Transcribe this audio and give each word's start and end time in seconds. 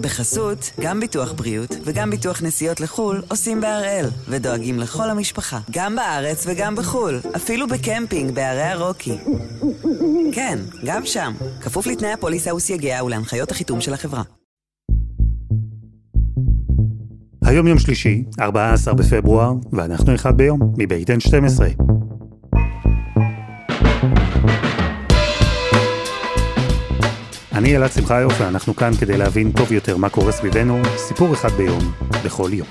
בחסות, 0.00 0.70
גם 0.80 1.00
ביטוח 1.00 1.32
בריאות 1.32 1.76
וגם 1.84 2.10
ביטוח 2.10 2.42
נסיעות 2.42 2.80
לחו"ל 2.80 3.22
עושים 3.28 3.60
בהראל, 3.60 4.06
ודואגים 4.28 4.78
לכל 4.78 5.10
המשפחה, 5.10 5.58
גם 5.70 5.96
בארץ 5.96 6.44
וגם 6.46 6.76
בחו"ל, 6.76 7.20
אפילו 7.36 7.66
בקמפינג 7.68 8.34
בערי 8.34 8.62
הרוקי. 8.62 9.18
כן, 10.32 10.58
גם 10.84 11.06
שם, 11.06 11.32
כפוף 11.60 11.86
לתנאי 11.86 12.12
הפוליסה 12.12 12.54
וסייגיה 12.54 13.04
ולהנחיות 13.04 13.50
החיתום 13.50 13.80
של 13.80 13.94
החברה. 13.94 14.22
היום 17.44 17.66
יום 17.66 17.78
שלישי, 17.78 18.24
14 18.40 18.94
בפברואר, 18.94 19.52
ואנחנו 19.72 20.14
אחד 20.14 20.36
ביום, 20.36 20.74
מבית 20.78 21.10
N12. 21.10 21.82
אני 27.60 27.76
אלעד 27.76 27.92
שמחיוף, 27.92 28.40
ואנחנו 28.40 28.76
כאן 28.76 28.90
כדי 29.00 29.16
להבין 29.16 29.52
טוב 29.52 29.72
יותר 29.72 29.96
מה 29.96 30.08
קורה 30.08 30.32
סביבנו, 30.32 30.82
סיפור 30.96 31.34
אחד 31.34 31.48
ביום, 31.48 31.92
בכל 32.24 32.50
יום. 32.52 32.68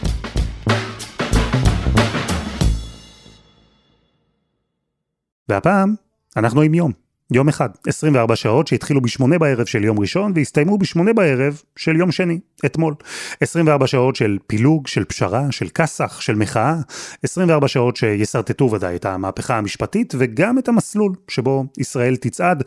והפעם, 5.50 5.96
אנחנו 6.38 6.62
עם 6.62 6.74
יום. 6.74 6.92
יום 7.32 7.50
אחד, 7.50 7.70
24 7.88 8.36
שעות 8.36 8.68
שהתחילו 8.68 9.02
בשמונה 9.02 9.38
בערב 9.38 9.66
של 9.66 9.84
יום 9.84 10.00
ראשון 10.00 10.32
והסתיימו 10.36 10.78
בשמונה 10.78 11.14
בערב 11.14 11.62
של 11.76 11.96
יום 11.96 12.12
שני, 12.12 12.40
אתמול. 12.66 12.94
24 13.42 13.88
שעות 13.88 14.16
של 14.16 14.38
פילוג, 14.48 14.88
של 14.88 15.06
פשרה, 15.06 15.52
של 15.52 15.70
כסח, 15.70 16.22
של 16.22 16.36
מחאה. 16.36 16.76
24 17.24 17.68
שעות 17.68 17.96
שישרטטו 17.96 18.72
ודאי 18.72 18.96
את 18.96 19.06
המהפכה 19.06 19.58
המשפטית 19.58 20.14
וגם 20.18 20.60
את 20.60 20.68
המסלול 20.68 21.14
שבו 21.28 21.66
ישראל 21.78 22.16
תצעד, 22.16 22.64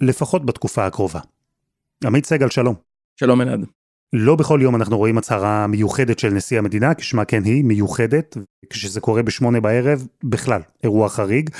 לפחות 0.00 0.46
בתקופה 0.46 0.86
הקרובה. 0.86 1.20
עמית 2.04 2.26
סגל, 2.26 2.50
שלום. 2.50 2.74
שלום 3.20 3.40
אלעד. 3.40 3.66
לא 4.12 4.36
בכל 4.36 4.60
יום 4.62 4.76
אנחנו 4.76 4.98
רואים 4.98 5.18
הצהרה 5.18 5.66
מיוחדת 5.66 6.18
של 6.18 6.28
נשיא 6.28 6.58
המדינה, 6.58 6.94
כשמה 6.94 7.24
כן 7.24 7.44
היא, 7.44 7.64
מיוחדת, 7.64 8.36
כשזה 8.70 9.00
קורה 9.00 9.22
בשמונה 9.22 9.60
בערב, 9.60 10.06
בכלל, 10.24 10.60
אירוע 10.84 11.08
חריג. 11.08 11.50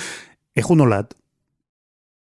איך 0.56 0.66
הוא 0.66 0.76
נולד? 0.76 1.04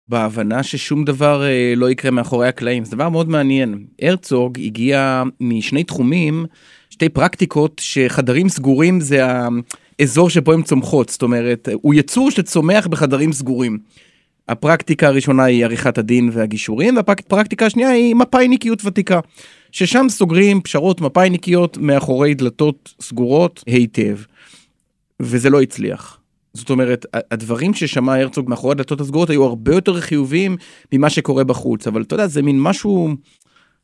בהבנה 0.09 0.63
ששום 0.63 1.05
דבר 1.05 1.43
אה, 1.45 1.73
לא 1.77 1.91
יקרה 1.91 2.11
מאחורי 2.11 2.49
הקלעים. 2.49 2.85
זה 2.85 2.97
דבר 2.97 3.09
מאוד 3.09 3.29
מעניין. 3.29 3.87
הרצוג 4.03 4.59
הגיע 4.59 5.23
משני 5.41 5.85
תחומים, 5.85 6.47
שתי 6.91 7.09
פרקטיקות 7.09 7.81
שחדרים 7.85 8.49
סגורים 8.49 9.01
זה 9.01 9.27
האזור 10.01 10.31
שבו 10.31 10.53
הן 10.53 10.63
צומחות. 10.63 11.09
זאת 11.09 11.23
אומרת, 11.23 11.69
הוא 11.83 11.95
יצור 11.95 12.31
שצומח 12.31 12.87
בחדרים 12.87 13.33
סגורים. 13.33 13.79
הפרקטיקה 14.51 15.07
הראשונה 15.07 15.45
היא 15.45 15.65
עריכת 15.65 15.99
הדין 15.99 16.31
והגישורים, 16.33 16.97
והפרקטיקה 16.97 17.67
השנייה 17.67 17.91
היא 17.91 18.15
מפאיניקיות 18.15 18.85
ותיקה. 18.85 19.21
ששם 19.73 20.07
סוגרים 20.09 20.61
פשרות 20.61 21.01
מפאיניקיות 21.01 21.79
מאחורי 21.79 22.35
דלתות 22.35 22.95
סגורות 23.01 23.65
היטב. 23.67 24.19
וזה 25.23 25.51
לא 25.51 25.63
הצליח. 25.63 26.19
זאת 26.55 26.71
אומרת, 26.71 27.07
הדברים 27.31 27.75
ששמע 27.75 28.15
הרצוג 28.15 28.49
מאחורי 28.49 28.73
הדלתות 28.73 29.01
הסגורות 29.01 29.31
היו 29.31 29.45
הרבה 29.45 29.75
יותר 29.75 30.01
חיוביים 30.01 30.57
ממה 30.93 31.11
שקורה 31.11 31.45
בחוץ, 31.45 31.87
אבל 31.87 32.03
אתה 32.03 32.15
יודע, 32.15 32.27
זה 32.27 32.43
מין 32.43 32.63
משהו, 32.63 33.15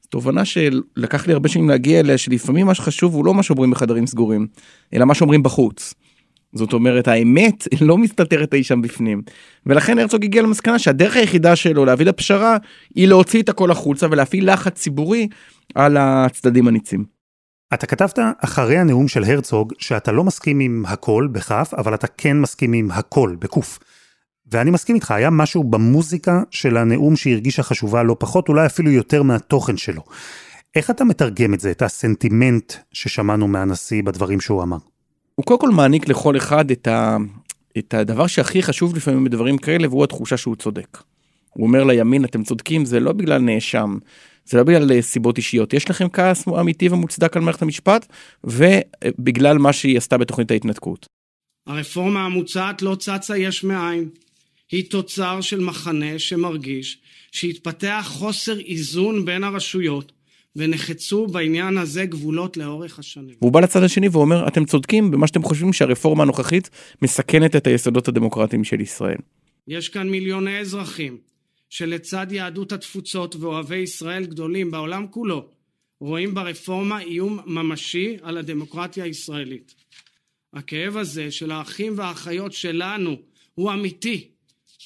תובנה 0.08 0.44
שלקח 0.44 1.26
לי 1.26 1.32
הרבה 1.32 1.48
שנים 1.48 1.68
להגיע 1.68 2.00
אליה, 2.00 2.18
שלפעמים 2.18 2.66
מה 2.66 2.74
שחשוב 2.74 3.14
הוא 3.14 3.24
לא 3.24 3.34
מה 3.34 3.42
שאומרים 3.42 3.70
בחדרים 3.70 4.06
סגורים, 4.06 4.46
אלא 4.94 5.04
מה 5.04 5.14
שאומרים 5.14 5.42
בחוץ. 5.42 5.94
זאת 6.56 6.72
אומרת, 6.72 7.08
האמת 7.08 7.68
לא 7.80 7.98
מסתתרת 7.98 8.54
אי 8.54 8.64
שם 8.64 8.82
בפנים. 8.82 9.22
ולכן 9.66 9.98
הרצוג 9.98 10.24
הגיע 10.24 10.42
למסקנה 10.42 10.78
שהדרך 10.78 11.16
היחידה 11.16 11.56
שלו 11.56 11.84
להביא 11.84 12.06
לפשרה, 12.06 12.56
היא 12.94 13.08
להוציא 13.08 13.42
את 13.42 13.48
הכל 13.48 13.70
החוצה 13.70 14.06
ולהפעיל 14.10 14.52
לחץ 14.52 14.74
ציבורי 14.78 15.28
על 15.74 15.96
הצדדים 15.96 16.68
הניצים. 16.68 17.04
אתה 17.74 17.86
כתבת 17.86 18.18
אחרי 18.38 18.78
הנאום 18.78 19.08
של 19.08 19.24
הרצוג 19.24 19.72
שאתה 19.78 20.12
לא 20.12 20.24
מסכים 20.24 20.60
עם 20.60 20.84
הכל 20.88 21.28
בכף, 21.32 21.70
אבל 21.78 21.94
אתה 21.94 22.06
כן 22.06 22.40
מסכים 22.40 22.72
עם 22.72 22.90
הכל 22.90 23.36
בקוף. 23.38 23.78
ואני 24.52 24.70
מסכים 24.70 24.94
איתך, 24.94 25.10
היה 25.10 25.30
משהו 25.30 25.64
במוזיקה 25.64 26.42
של 26.50 26.76
הנאום 26.76 27.16
שהרגישה 27.16 27.62
חשובה 27.62 28.02
לא 28.02 28.16
פחות, 28.18 28.48
אולי 28.48 28.66
אפילו 28.66 28.90
יותר 28.90 29.22
מהתוכן 29.22 29.76
שלו. 29.76 30.02
איך 30.76 30.90
אתה 30.90 31.04
מתרגם 31.04 31.54
את 31.54 31.60
זה, 31.60 31.70
את 31.70 31.82
הסנטימנט 31.82 32.72
ששמענו 32.92 33.48
מהנשיא 33.48 34.02
בדברים 34.02 34.40
שהוא 34.40 34.62
אמר? 34.62 34.76
הוא 35.36 35.44
קודם 35.44 35.60
כל 35.60 35.70
מעניק 35.70 36.08
לכל 36.08 36.36
אחד 36.36 36.70
את, 36.70 36.86
ה... 36.86 37.16
את 37.78 37.94
הדבר 37.94 38.26
שהכי 38.26 38.62
חשוב 38.62 38.96
לפעמים 38.96 39.24
בדברים 39.24 39.58
כאלה, 39.58 39.88
והוא 39.88 40.04
התחושה 40.04 40.36
שהוא 40.36 40.56
צודק. 40.56 40.98
הוא 41.50 41.66
אומר 41.66 41.84
לימין, 41.84 42.24
אתם 42.24 42.44
צודקים, 42.44 42.84
זה 42.84 43.00
לא 43.00 43.12
בגלל 43.12 43.38
נאשם, 43.38 43.98
זה 44.44 44.58
לא 44.58 44.64
בגלל 44.64 44.92
אה, 44.92 45.02
סיבות 45.02 45.38
אישיות, 45.38 45.74
יש 45.74 45.90
לכם 45.90 46.08
כעס 46.08 46.48
אמיתי 46.48 46.88
ומוצדק 46.88 47.36
על 47.36 47.42
מערכת 47.42 47.62
המשפט, 47.62 48.06
ובגלל 48.44 49.58
מה 49.58 49.72
שהיא 49.72 49.96
עשתה 49.98 50.18
בתוכנית 50.18 50.50
ההתנתקות. 50.50 51.06
הרפורמה 51.66 52.24
המוצעת 52.24 52.82
לא 52.82 52.94
צצה 52.94 53.36
יש 53.36 53.64
מאין. 53.64 54.08
היא 54.72 54.90
תוצר 54.90 55.40
של 55.40 55.60
מחנה 55.60 56.18
שמרגיש 56.18 56.98
שהתפתח 57.32 58.06
חוסר 58.08 58.60
איזון 58.60 59.24
בין 59.24 59.44
הרשויות, 59.44 60.12
ונחצו 60.56 61.26
בעניין 61.26 61.78
הזה 61.78 62.06
גבולות 62.06 62.56
לאורך 62.56 62.98
השנים. 62.98 63.34
והוא 63.40 63.52
בא 63.52 63.60
לצד 63.60 63.82
השני 63.82 64.08
ואומר, 64.08 64.48
אתם 64.48 64.64
צודקים 64.64 65.10
במה 65.10 65.26
שאתם 65.26 65.42
חושבים 65.42 65.72
שהרפורמה 65.72 66.22
הנוכחית 66.22 66.70
מסכנת 67.02 67.56
את 67.56 67.66
היסודות 67.66 68.08
הדמוקרטיים 68.08 68.64
של 68.64 68.80
ישראל. 68.80 69.18
יש 69.68 69.88
כאן 69.88 70.08
מיליוני 70.08 70.58
אזרחים 70.58 71.18
שלצד 71.70 72.26
יהדות 72.30 72.72
התפוצות 72.72 73.36
ואוהבי 73.36 73.76
ישראל 73.76 74.26
גדולים 74.26 74.70
בעולם 74.70 75.06
כולו 75.10 75.48
רואים 76.00 76.34
ברפורמה 76.34 77.00
איום 77.00 77.38
ממשי 77.46 78.16
על 78.22 78.38
הדמוקרטיה 78.38 79.04
הישראלית. 79.04 79.74
הכאב 80.52 80.96
הזה 80.96 81.30
של 81.30 81.50
האחים 81.50 81.92
והאחיות 81.96 82.52
שלנו 82.52 83.16
הוא 83.54 83.72
אמיתי. 83.72 84.28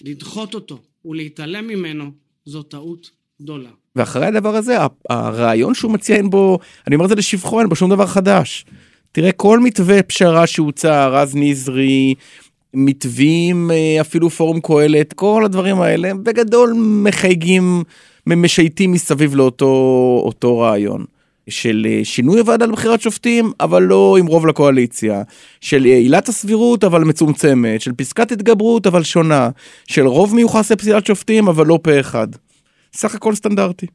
לדחות 0.00 0.54
אותו 0.54 0.82
ולהתעלם 1.04 1.66
ממנו 1.66 2.12
זו 2.44 2.62
טעות 2.62 3.10
גדולה. 3.40 3.68
ואחרי 3.96 4.26
הדבר 4.26 4.56
הזה, 4.56 4.76
הרעיון 5.10 5.74
שהוא 5.74 5.92
מציע 5.92 6.16
אין 6.16 6.30
בו, 6.30 6.58
אני 6.86 6.94
אומר 6.94 7.04
את 7.04 7.10
זה 7.10 7.14
לשבחו, 7.16 7.60
אין 7.60 7.68
בו 7.68 7.76
שום 7.76 7.90
דבר 7.90 8.06
חדש. 8.06 8.64
תראה, 9.12 9.32
כל 9.32 9.58
מתווה 9.58 10.02
פשרה 10.02 10.46
שהוצע, 10.46 11.06
רז 11.06 11.32
נזרי, 11.36 12.14
מתווים, 12.74 13.70
אה, 13.70 14.00
אפילו 14.00 14.30
פורום 14.30 14.60
קהלת, 14.60 15.12
כל 15.12 15.44
הדברים 15.44 15.80
האלה, 15.80 16.14
בגדול 16.14 16.72
מחייגים, 16.76 17.84
משייטים 18.26 18.92
מסביב 18.92 19.34
לאותו 19.34 20.58
רעיון. 20.58 21.04
של 21.48 21.86
אה, 21.90 22.00
שינוי 22.04 22.40
הוועדה 22.40 22.66
לבחירת 22.66 23.00
שופטים, 23.00 23.52
אבל 23.60 23.82
לא 23.82 24.16
עם 24.18 24.26
רוב 24.26 24.46
לקואליציה. 24.46 25.22
של 25.60 25.86
אה, 25.86 25.94
עילת 25.96 26.28
הסבירות, 26.28 26.84
אבל 26.84 27.04
מצומצמת. 27.04 27.80
של 27.80 27.92
פסקת 27.92 28.32
התגברות, 28.32 28.86
אבל 28.86 29.02
שונה. 29.02 29.48
של 29.88 30.06
רוב 30.06 30.34
מיוחס 30.34 30.72
לפסילת 30.72 31.06
שופטים, 31.06 31.48
אבל 31.48 31.66
לא 31.66 31.78
פה 31.82 32.00
אחד. 32.00 32.28
סך 32.92 33.14
הכל 33.14 33.34
סטנדרטי. 33.34 33.86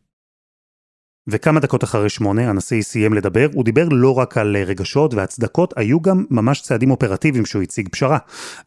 וכמה 1.27 1.59
דקות 1.59 1.83
אחרי 1.83 2.09
שמונה 2.09 2.49
הנשיא 2.49 2.81
סיים 2.81 3.13
לדבר, 3.13 3.47
הוא 3.53 3.63
דיבר 3.63 3.87
לא 3.91 4.17
רק 4.17 4.37
על 4.37 4.57
רגשות 4.57 5.13
והצדקות, 5.13 5.73
היו 5.77 6.01
גם 6.01 6.25
ממש 6.29 6.61
צעדים 6.61 6.91
אופרטיביים 6.91 7.45
שהוא 7.45 7.61
הציג 7.61 7.89
פשרה. 7.89 8.17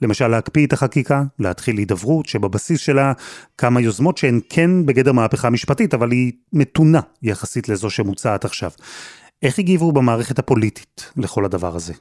למשל 0.03 0.29
להקפיא 0.29 0.67
את 0.67 0.73
החקיקה, 0.73 1.23
להתחיל 1.39 1.79
הידברות 1.79 2.27
שבבסיס 2.27 2.81
שלה 2.81 3.13
כמה 3.59 3.81
יוזמות 3.81 4.19
שהן 4.19 4.41
כן 4.49 4.87
בגדר 4.87 5.13
מהפכה 5.13 5.51
משפטית, 5.51 5.95
אבל 5.95 6.11
היא 6.11 6.33
מתונה 6.53 7.01
יחסית 7.23 7.69
לזו 7.69 7.91
שמוצעת 7.91 8.45
עכשיו. 8.45 8.71
איך 9.43 9.59
הגיבו 9.59 9.93
במערכת 9.93 10.39
הפוליטית 10.39 11.13
לכל 11.17 11.45
הדבר 11.45 11.77
הזה? 11.77 11.93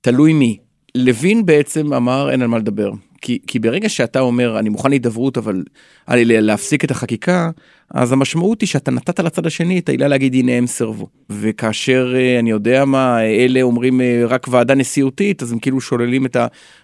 תלוי 0.00 0.32
מי. 0.32 0.58
לוין 0.94 1.46
בעצם 1.46 1.92
אמר 1.92 2.30
אין 2.30 2.42
על 2.42 2.48
מה 2.48 2.58
לדבר. 2.58 2.92
כי, 3.22 3.38
כי 3.46 3.58
ברגע 3.58 3.88
שאתה 3.88 4.20
אומר 4.20 4.58
אני 4.58 4.68
מוכן 4.68 4.90
להידברות 4.90 5.38
אבל 5.38 5.64
להפסיק 6.08 6.84
את 6.84 6.90
החקיקה 6.90 7.50
אז 7.90 8.12
המשמעות 8.12 8.60
היא 8.60 8.68
שאתה 8.68 8.90
נתת 8.90 9.20
לצד 9.20 9.46
השני 9.46 9.78
את 9.78 9.88
העילה 9.88 10.08
להגיד 10.08 10.34
הנה 10.34 10.52
הם 10.52 10.66
סרבו 10.66 11.08
וכאשר 11.30 12.14
אה, 12.16 12.38
אני 12.38 12.50
יודע 12.50 12.84
מה 12.84 13.22
אלה 13.22 13.62
אומרים 13.62 14.00
אה, 14.00 14.22
רק 14.28 14.46
ועדה 14.50 14.74
נשיאותית 14.74 15.42
אז 15.42 15.52
הם 15.52 15.58
כאילו 15.58 15.80
שוללים 15.80 16.26
את 16.26 16.36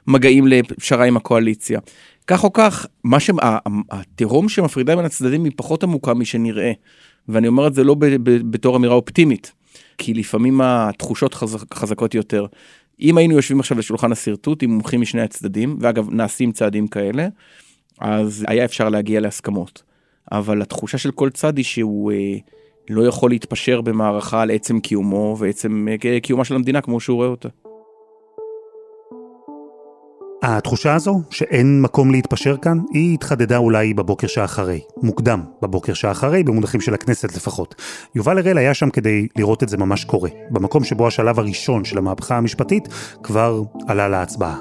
המגעים 0.06 0.46
לפשרה 0.46 1.04
עם 1.04 1.16
הקואליציה. 1.16 1.80
כך 2.26 2.44
או 2.44 2.52
כך 2.52 2.86
מה 3.04 3.20
שהתהום 3.20 4.48
שמפרידה 4.48 4.96
בין 4.96 5.04
הצדדים 5.04 5.44
היא 5.44 5.52
פחות 5.56 5.82
עמוקה 5.82 6.14
משנראה 6.14 6.72
ואני 7.28 7.48
אומר 7.48 7.66
את 7.66 7.74
זה 7.74 7.84
לא 7.84 7.96
בתור 8.50 8.76
אמירה 8.76 8.94
אופטימית. 8.94 9.52
כי 9.98 10.14
לפעמים 10.14 10.60
התחושות 10.60 11.34
חזק, 11.34 11.74
חזקות 11.74 12.14
יותר. 12.14 12.46
אם 13.00 13.18
היינו 13.18 13.34
יושבים 13.34 13.60
עכשיו 13.60 13.78
לשולחן 13.78 14.12
השרטוט 14.12 14.62
עם 14.62 14.70
מומחים 14.70 15.00
משני 15.00 15.20
הצדדים, 15.20 15.78
ואגב 15.80 16.10
נעשים 16.10 16.52
צעדים 16.52 16.88
כאלה, 16.88 17.28
אז 18.00 18.44
היה 18.48 18.64
אפשר 18.64 18.88
להגיע 18.88 19.20
להסכמות. 19.20 19.82
אבל 20.32 20.62
התחושה 20.62 20.98
של 20.98 21.10
כל 21.10 21.30
צד 21.30 21.56
היא 21.56 21.64
שהוא 21.64 22.12
אה, 22.12 22.36
לא 22.90 23.06
יכול 23.06 23.30
להתפשר 23.30 23.80
במערכה 23.80 24.42
על 24.42 24.50
עצם 24.50 24.80
קיומו 24.80 25.36
ועצם 25.38 25.88
אה, 26.04 26.20
קיומה 26.20 26.44
של 26.44 26.54
המדינה 26.54 26.80
כמו 26.80 27.00
שהוא 27.00 27.16
רואה 27.16 27.28
אותה. 27.28 27.48
התחושה 30.56 30.94
הזו, 30.94 31.22
שאין 31.30 31.82
מקום 31.82 32.10
להתפשר 32.10 32.56
כאן, 32.56 32.78
היא 32.92 33.14
התחדדה 33.14 33.56
אולי 33.56 33.94
בבוקר 33.94 34.26
שאחרי. 34.26 34.80
מוקדם 35.02 35.42
בבוקר 35.62 35.94
שאחרי, 35.94 36.42
במונחים 36.42 36.80
של 36.80 36.94
הכנסת 36.94 37.36
לפחות. 37.36 37.74
יובל 38.14 38.38
הראל 38.38 38.58
היה 38.58 38.74
שם 38.74 38.90
כדי 38.90 39.28
לראות 39.36 39.62
את 39.62 39.68
זה 39.68 39.76
ממש 39.76 40.04
קורה. 40.04 40.30
במקום 40.50 40.84
שבו 40.84 41.06
השלב 41.06 41.38
הראשון 41.38 41.84
של 41.84 41.98
המהפכה 41.98 42.36
המשפטית 42.36 42.88
כבר 43.22 43.62
עלה 43.88 44.08
להצבעה. 44.08 44.60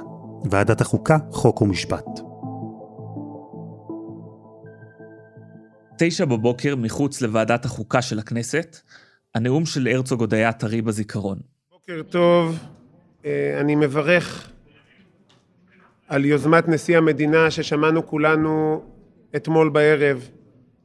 ועדת 0.52 0.82
החוקה, 0.82 1.18
חוק 1.32 1.62
ומשפט. 1.62 2.06
תשע 5.98 6.26
בבוקר 6.26 6.76
מחוץ 6.76 7.22
לוועדת 7.22 7.66
החוקה 7.66 8.02
של 8.02 8.20
הכנסת, 8.20 8.78
הנאום 9.36 9.66
של 9.66 9.88
הרצוג 9.88 10.20
עוד 10.20 10.34
היה 10.34 10.52
טרי 10.52 10.82
בזיכרון. 10.82 11.38
בוקר 11.72 12.02
טוב, 12.10 12.60
אה, 13.26 13.58
אני 13.62 13.76
מברך 13.76 14.52
על 16.08 16.26
יוזמת 16.26 16.68
נשיא 16.68 16.98
המדינה 16.98 17.52
ששמענו 17.52 18.08
כולנו 18.08 18.84
אתמול 19.36 19.70
בערב, 19.70 20.30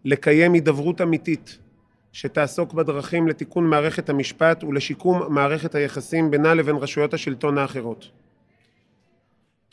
לקיים 0.04 0.52
הידברות 0.52 1.00
אמיתית 1.00 1.58
שתעסוק 2.12 2.72
בדרכים 2.72 3.28
לתיקון 3.28 3.66
מערכת 3.66 4.08
המשפט 4.08 4.64
ולשיקום 4.64 5.34
מערכת 5.34 5.74
היחסים 5.74 6.30
בינה 6.30 6.54
לבין 6.54 6.76
רשויות 6.76 7.14
השלטון 7.14 7.58
האחרות. 7.58 8.10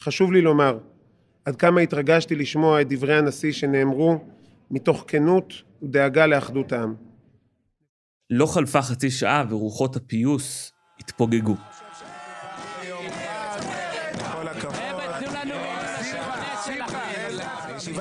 חשוב 0.01 0.31
לי 0.31 0.41
לומר 0.41 0.77
עד 1.45 1.55
כמה 1.55 1.81
התרגשתי 1.81 2.35
לשמוע 2.35 2.81
את 2.81 2.87
דברי 2.89 3.17
הנשיא 3.17 3.51
שנאמרו 3.51 4.17
מתוך 4.71 5.03
כנות 5.07 5.53
ודאגה 5.83 6.27
לאחדות 6.27 6.71
העם. 6.71 6.95
לא 8.29 8.45
חלפה 8.45 8.81
חצי 8.81 9.11
שעה 9.11 9.45
ורוחות 9.49 9.95
הפיוס 9.95 10.71
התפוגגו. 10.99 11.55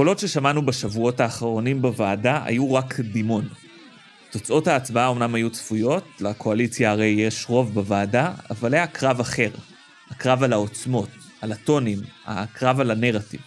הקולות 0.00 0.18
ששמענו 0.18 0.66
בשבועות 0.66 1.20
האחרונים 1.20 1.82
בוועדה 1.82 2.42
היו 2.44 2.74
רק 2.74 2.92
קדימון. 2.92 3.48
תוצאות 4.30 4.66
ההצבעה 4.66 5.06
אומנם 5.06 5.34
היו 5.34 5.50
צפויות, 5.50 6.04
לקואליציה 6.20 6.90
הרי 6.90 7.06
יש 7.06 7.46
רוב 7.48 7.74
בוועדה, 7.74 8.32
אבל 8.50 8.74
היה 8.74 8.86
קרב 8.86 9.20
אחר. 9.20 9.50
הקרב 10.10 10.42
על 10.42 10.52
העוצמות, 10.52 11.08
על 11.40 11.52
הטונים, 11.52 11.98
הקרב 12.26 12.80
על 12.80 12.90
הנרטיב. 12.90 13.40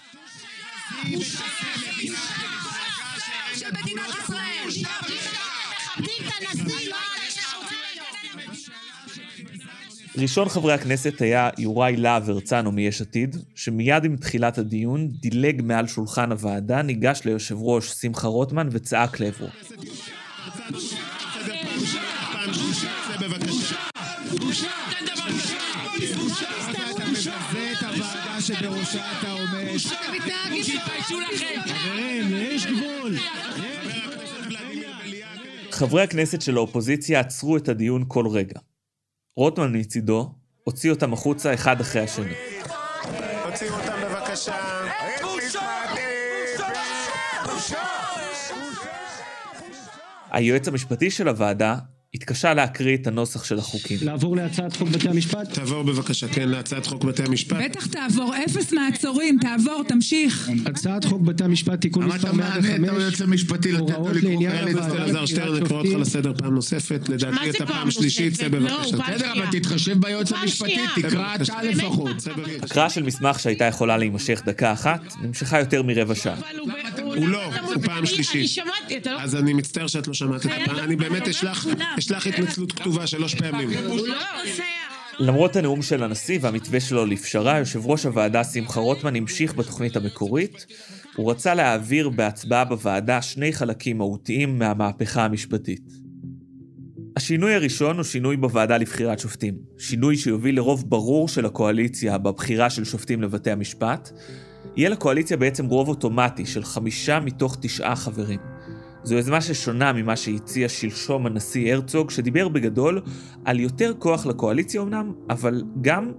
ראשון 10.18 10.50
חברי 10.50 10.74
הכנסת 10.74 11.22
היה 11.22 11.50
יוראי 11.58 11.96
להב 11.96 12.30
הרצנו 12.30 12.72
מיש 12.72 13.02
עתיד, 13.02 13.36
שמיד 13.56 14.06
עם 14.06 14.16
תחילת 14.16 14.58
הדיון 14.58 15.08
דילג 15.08 15.62
מעל 15.62 15.88
שולחן 15.88 16.32
הוועדה, 16.32 16.82
ניגש 16.82 17.22
ליושב 17.26 17.56
ראש 17.60 17.90
שמחה 17.90 18.28
רוטמן 18.28 18.68
וצעק 18.72 19.20
לעברו. 19.20 19.48
חברי 35.72 36.02
הכנסת 36.02 36.42
של 36.42 36.58
האופוזיציה 36.58 37.20
עצרו 37.20 37.58
את 37.58 37.70
הדיון 37.70 38.06
כל 38.08 38.28
רגע. 38.28 38.60
רוטמן 39.36 39.76
מצידו 39.76 40.32
הוציא 40.64 40.92
אותם 40.92 41.14
החוצה 41.14 41.54
אחד 41.54 41.82
אחרי 41.82 42.02
השני. 42.02 42.34
הוציאו 43.46 43.74
אותם 43.74 43.94
בבקשה. 44.04 44.56
היועץ 50.32 50.68
המשפטי 50.68 51.12
של 51.12 51.28
הוועדה 51.28 51.78
התקשה 52.16 52.54
להקריא 52.54 52.98
את 52.98 53.08
הנוסח 53.08 53.44
של 53.44 53.60
החוקים. 53.60 53.98
לעבור 54.02 54.36
להצעת 54.36 54.76
חוק 54.76 54.90
בתי 54.90 55.10
המשפט? 55.10 55.54
תעבור 55.54 55.84
בבקשה, 55.84 56.28
כן, 56.28 56.50
להצעת 56.50 56.86
חוק 56.86 57.04
בתי 57.04 57.24
המשפט. 57.24 57.58
בטח 57.64 57.86
תעבור, 57.86 58.34
אפס 58.46 58.74
מעצורים, 58.74 59.38
תעבור, 59.42 59.84
תמשיך. 59.88 60.50
הצעת 60.66 61.06
חוק 61.06 61.22
בתי 61.22 61.44
המשפט 61.44 61.82
תיקון 61.82 62.06
מספר 62.06 62.32
105. 62.32 62.66
למה 62.66 62.76
אתה 62.76 62.82
מענה 62.82 62.94
את 62.94 63.00
היועץ 63.00 63.22
המשפטי 63.22 63.72
לתת 63.72 63.90
לו 63.98 64.10
לקרוא 64.14 64.48
אלעזר 64.50 65.26
שטרן, 65.26 65.56
אני 65.56 65.68
קורא 65.68 65.80
אותך. 65.80 66.00
לסדר 66.00 66.34
פעם 66.38 66.56
נוספת. 66.56 67.10
לדעתי 67.10 67.50
אתה 67.50 67.66
פעם 67.66 67.92
שלישית, 67.92 68.34
צא? 68.34 68.44
לא, 68.44 68.50
בבקשה. 68.60 68.98
בסדר. 68.98 69.34
אבל 69.34 69.46
תתחשב 69.52 70.00
ביועץ 70.00 70.32
המשפטי. 70.32 70.78
תקרא 70.96 71.36
אתה 71.36 71.64
לפחות. 71.64 72.28
הקראה 72.62 72.90
של 72.90 73.04
מסמך 73.04 73.40
שהייתה 73.40 73.66
יכולה 73.66 73.98
להימשך 73.98 74.42
דקה 74.46 74.74
אחת, 74.74 75.02
נמשכה 75.22 75.60
יותר 75.60 75.84
מרבע 75.84 76.16
שעה. 76.16 76.36
הוא 77.16 77.28
לא, 77.28 77.50
מוצא- 77.62 77.88
פעם 77.88 78.06
שלישית. 78.06 78.66
לא... 79.06 79.22
אז 79.22 79.36
אני 79.36 79.54
מצטער 79.54 79.88
שאת 79.88 80.08
לא 80.08 80.14
שמעת 80.14 80.46
את 80.46 80.52
הפעם. 80.52 80.80
אני 80.80 80.96
באמת 80.96 81.28
אשלח 81.98 82.28
התנצלות 82.28 82.72
כתובה 82.72 83.08
שלוש 83.08 83.36
פעמים. 83.36 83.70
לא. 83.70 84.16
למרות 85.20 85.56
הנאום 85.56 85.82
של 85.82 86.04
הנשיא 86.04 86.40
והמתווה 86.42 86.80
שלו 86.80 87.06
לפשרה, 87.06 87.58
יושב 87.60 87.86
ראש 87.86 88.06
הוועדה 88.06 88.44
שמחה 88.44 88.80
רוטמן 88.80 89.16
המשיך 89.16 89.56
בתוכנית 89.56 89.96
המקורית. 89.96 90.66
הוא 91.16 91.32
רצה 91.32 91.54
להעביר 91.54 92.10
בהצבעה 92.10 92.66
בוועדה 92.66 93.22
שני 93.22 93.54
חלקים 93.54 93.98
מהותיים 93.98 94.60
מהמהפכה 94.60 95.26
המשפטית. 95.26 95.82
השינוי 97.18 97.56
הראשון 97.56 97.96
הוא 97.96 98.04
שינוי 98.04 98.38
בוועדה 98.38 98.78
לבחירת 98.78 99.20
שופטים. 99.20 99.56
שינוי 99.78 100.18
שיוביל 100.18 100.56
לרוב 100.56 100.90
ברור 100.90 101.28
של 101.28 101.46
הקואליציה 101.46 102.18
בבחירה 102.18 102.70
של 102.70 102.84
שופטים 102.84 103.22
לבתי 103.22 103.52
המשפט. 103.52 104.12
יהיה 104.76 104.90
לקואליציה 104.90 105.38
בעצם 105.38 105.66
רוב 105.66 105.90
אוטומטי 105.90 106.46
של 106.46 106.64
חמישה 106.64 107.20
מתוך 107.20 107.58
תשעה 107.62 107.96
חברים. 107.96 108.40
זו 109.04 109.16
יוזמה 109.16 109.42
ששונה 109.42 109.94
ממה 109.94 110.16
שהציע 110.16 110.70
שלשום 110.70 111.26
הנשיא 111.26 111.74
הרצוג, 111.74 112.10
שדיבר 112.10 112.48
בגדול 112.48 113.02
על 113.46 113.60
יותר 113.60 113.94
כוח 114.00 114.26
לקואליציה 114.26 114.82
אמנם, 114.82 115.12
אבל 115.30 115.64
גם 115.82 116.12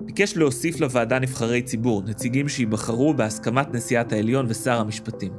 ביקש 0.00 0.36
להוסיף 0.36 0.80
לוועדה 0.80 1.18
נבחרי 1.18 1.62
ציבור, 1.62 2.02
נציגים 2.06 2.48
שייבחרו 2.48 3.14
בהסכמת 3.14 3.74
נשיאת 3.74 4.12
העליון 4.12 4.46
ושר 4.48 4.80
המשפטים. 4.80 5.32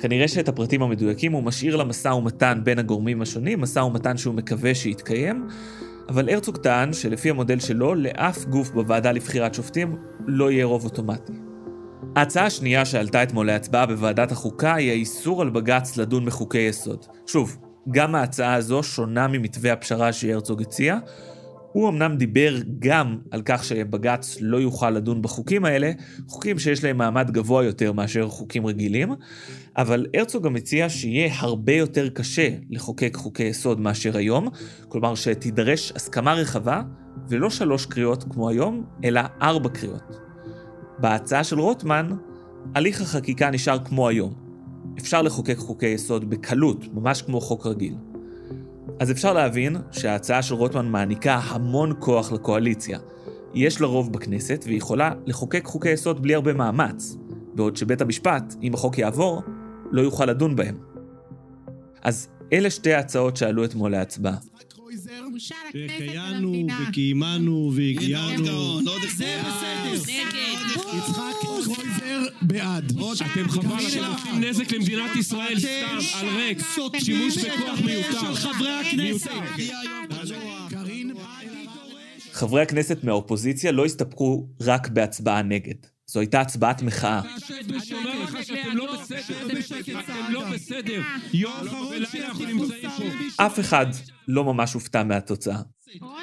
כנראה 0.00 0.28
שאת 0.28 0.48
הפרטים 0.48 0.82
המדויקים 0.82 1.32
הוא 1.32 1.42
משאיר 1.42 1.76
למשא 1.76 2.08
ומתן 2.08 2.60
בין 2.64 2.78
הגורמים 2.78 3.22
השונים, 3.22 3.60
משא 3.60 3.78
ומתן 3.78 4.16
שהוא 4.16 4.34
מקווה 4.34 4.74
שיתקיים, 4.74 5.46
אבל 6.08 6.28
הרצוג 6.28 6.56
טען 6.56 6.92
שלפי 6.92 7.30
המודל 7.30 7.58
שלו, 7.58 7.94
לאף 7.94 8.44
גוף 8.44 8.70
בוועדה 8.70 9.12
לבחירת 9.12 9.54
שופטים 9.54 9.96
לא 10.26 10.50
יהיה 10.50 10.64
רוב 10.64 10.84
אוטומטי. 10.84 11.53
ההצעה 12.16 12.46
השנייה 12.46 12.84
שעלתה 12.84 13.22
אתמול 13.22 13.46
להצבעה 13.46 13.86
בוועדת 13.86 14.32
החוקה 14.32 14.74
היא 14.74 14.90
האיסור 14.90 15.42
על 15.42 15.50
בג"ץ 15.50 15.96
לדון 15.96 16.24
בחוקי 16.26 16.58
יסוד. 16.58 17.06
שוב, 17.26 17.56
גם 17.90 18.14
ההצעה 18.14 18.54
הזו 18.54 18.82
שונה 18.82 19.28
ממתווה 19.28 19.72
הפשרה 19.72 20.12
שהרצוג 20.12 20.62
הציע. 20.62 20.98
הוא 21.72 21.88
אמנם 21.88 22.16
דיבר 22.16 22.56
גם 22.78 23.18
על 23.30 23.42
כך 23.44 23.64
שבג"ץ 23.64 24.36
לא 24.40 24.56
יוכל 24.56 24.90
לדון 24.90 25.22
בחוקים 25.22 25.64
האלה, 25.64 25.92
חוקים 26.28 26.58
שיש 26.58 26.84
להם 26.84 26.98
מעמד 26.98 27.30
גבוה 27.30 27.64
יותר 27.64 27.92
מאשר 27.92 28.28
חוקים 28.28 28.66
רגילים, 28.66 29.14
אבל 29.76 30.06
הרצוג 30.14 30.44
גם 30.44 30.56
הציע 30.56 30.88
שיהיה 30.88 31.34
הרבה 31.38 31.72
יותר 31.72 32.08
קשה 32.08 32.48
לחוקק 32.70 33.16
חוקי 33.16 33.42
יסוד 33.42 33.80
מאשר 33.80 34.16
היום, 34.16 34.48
כלומר 34.88 35.14
שתידרש 35.14 35.92
הסכמה 35.96 36.34
רחבה, 36.34 36.82
ולא 37.28 37.50
שלוש 37.50 37.86
קריאות 37.86 38.24
כמו 38.24 38.48
היום, 38.48 38.84
אלא 39.04 39.20
ארבע 39.42 39.68
קריאות. 39.68 40.23
בהצעה 41.04 41.44
של 41.44 41.60
רוטמן, 41.60 42.10
הליך 42.74 43.00
החקיקה 43.00 43.50
נשאר 43.50 43.78
כמו 43.84 44.08
היום. 44.08 44.34
אפשר 44.98 45.22
לחוקק 45.22 45.56
חוקי 45.56 45.86
יסוד 45.86 46.30
בקלות, 46.30 46.94
ממש 46.94 47.22
כמו 47.22 47.40
חוק 47.40 47.66
רגיל. 47.66 47.94
אז 49.00 49.10
אפשר 49.10 49.32
להבין 49.32 49.76
שההצעה 49.92 50.42
של 50.42 50.54
רוטמן 50.54 50.86
מעניקה 50.86 51.34
המון 51.34 51.92
כוח 51.98 52.32
לקואליציה. 52.32 52.98
יש 53.54 53.80
לה 53.80 53.86
רוב 53.86 54.12
בכנסת 54.12 54.62
והיא 54.66 54.78
יכולה 54.78 55.12
לחוקק 55.26 55.64
חוקי 55.64 55.90
יסוד 55.90 56.22
בלי 56.22 56.34
הרבה 56.34 56.52
מאמץ, 56.52 57.16
בעוד 57.54 57.76
שבית 57.76 58.00
המשפט, 58.00 58.54
אם 58.62 58.74
החוק 58.74 58.98
יעבור, 58.98 59.42
לא 59.92 60.02
יוכל 60.02 60.26
לדון 60.26 60.56
בהם. 60.56 60.78
אז 62.02 62.28
אלה 62.52 62.70
שתי 62.70 62.92
ההצעות 62.92 63.36
שעלו 63.36 63.64
אתמול 63.64 63.90
להצבעה. 63.90 64.36
שהחיינו. 65.38 66.66
וקיימנו 66.88 67.72
והגיענו. 67.74 68.80
זה 69.16 69.40
בסדר. 69.46 70.53
יצחק 70.72 71.34
קרויזר 71.40 72.22
בעד. 72.42 72.92
אתם 73.32 73.48
חבל, 73.48 73.60
אתם 73.60 73.70
עושים 73.70 74.40
נזק 74.40 74.72
למדינת 74.72 75.16
ישראל 75.16 75.60
סתם, 75.60 76.18
על 76.20 76.28
ריק. 76.28 76.58
שימוש 76.98 77.38
בכוח 77.38 77.80
מיותר. 77.84 78.34
חברי 78.34 78.72
הכנסת. 78.72 79.30
קארין, 80.70 81.12
חברי 82.32 82.62
הכנסת 82.62 83.04
מהאופוזיציה 83.04 83.72
לא 83.72 83.84
הסתפקו 83.84 84.46
רק 84.60 84.88
בהצבעה 84.88 85.42
נגד. 85.42 85.74
זו 86.06 86.20
הייתה 86.20 86.40
הצבעת 86.40 86.82
מחאה. 86.82 87.20
אני 87.20 87.92
אומר 87.92 88.22
לך 88.22 88.38
שאתם 88.44 88.76
לא 88.76 88.96
בסדר, 88.96 90.00
אתם 90.00 90.32
לא 90.32 90.50
בסדר. 90.50 91.02
יום 91.32 91.52
ולילה 91.90 92.08
אנחנו 92.28 92.44
נמצאים 92.44 92.90
פה. 93.36 93.44
אף 93.46 93.60
אחד 93.60 93.86
לא 94.28 94.44
ממש 94.44 94.72
הופתע 94.72 95.02
מהתוצאה. 95.02 95.73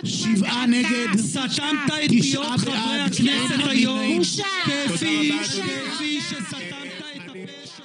שבעה 0.04 0.66
נגד, 0.68 1.18
סתמת 1.18 1.94
את 2.06 2.10
פיות 2.10 2.48
חברי 2.58 3.02
הכנסת 3.06 3.70
היום. 3.70 4.20
כפי 4.64 5.32
שסתמת 6.22 6.62
את 7.16 7.22
הפה 7.30 7.66
של... 7.66 7.84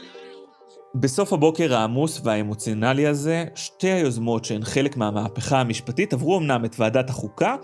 בסוף 0.95 1.33
הבוקר 1.33 1.75
העמוס 1.75 2.21
והאמוציונלי 2.25 3.07
הזה, 3.07 3.45
שתי 3.55 3.91
היוזמות 3.91 4.45
שהן 4.45 4.65
חלק 4.65 4.97
מהמהפכה 4.97 5.61
המשפטית 5.61 6.13
עברו 6.13 6.39
אמנם 6.39 6.65
את 6.65 6.77
ועדת 6.79 7.11
החוקה, 7.11 7.57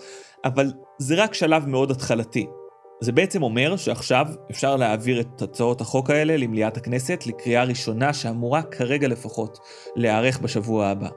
אבל 0.45 0.73
זה 0.99 1.15
רק 1.23 1.35
שלב 1.35 1.67
מאוד 1.67 1.91
התחלתי. 1.91 2.47
זה 3.01 3.13
בעצם 3.13 3.43
אומר 3.43 3.77
שעכשיו 3.77 4.27
אפשר 4.51 4.77
להעביר 4.77 5.21
את 5.21 5.43
הצעות 5.43 5.81
החוק 5.81 6.11
האלה 6.11 6.37
למליאת 6.37 6.77
הכנסת 6.77 7.27
לקריאה 7.27 7.65
ראשונה 7.65 8.13
שאמורה 8.13 8.63
כרגע 8.63 9.09
לפחות 9.09 9.59
להיערך 9.97 10.39
בשבוע 10.39 10.87
הבא. 10.87 11.09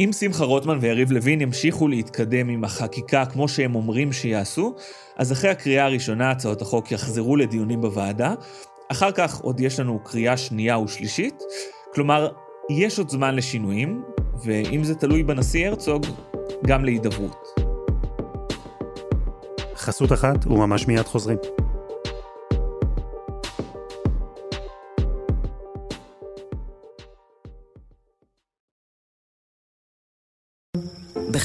אם 0.00 0.10
שמחה 0.12 0.44
רוטמן 0.44 0.78
ויריב 0.80 1.12
לוין 1.12 1.40
ימשיכו 1.40 1.88
להתקדם 1.88 2.48
עם 2.48 2.64
החקיקה 2.64 3.26
כמו 3.26 3.48
שהם 3.48 3.74
אומרים 3.74 4.12
שיעשו, 4.12 4.74
אז 5.16 5.32
אחרי 5.32 5.50
הקריאה 5.50 5.84
הראשונה 5.84 6.30
הצעות 6.30 6.62
החוק 6.62 6.92
יחזרו 6.92 7.36
לדיונים 7.36 7.80
בוועדה, 7.80 8.34
אחר 8.88 9.12
כך 9.12 9.40
עוד 9.40 9.60
יש 9.60 9.80
לנו 9.80 9.98
קריאה 10.04 10.36
שנייה 10.36 10.78
ושלישית, 10.78 11.42
כלומר, 11.94 12.28
יש 12.70 12.98
עוד 12.98 13.08
זמן 13.08 13.34
לשינויים, 13.34 14.02
ואם 14.44 14.84
זה 14.84 14.94
תלוי 14.94 15.22
בנשיא 15.22 15.68
הרצוג, 15.68 16.06
גם 16.66 16.84
להידברות. 16.84 17.46
חסות 19.76 20.12
אחת 20.12 20.46
וממש 20.46 20.86
מיד 20.86 21.06
חוזרים. 21.06 21.38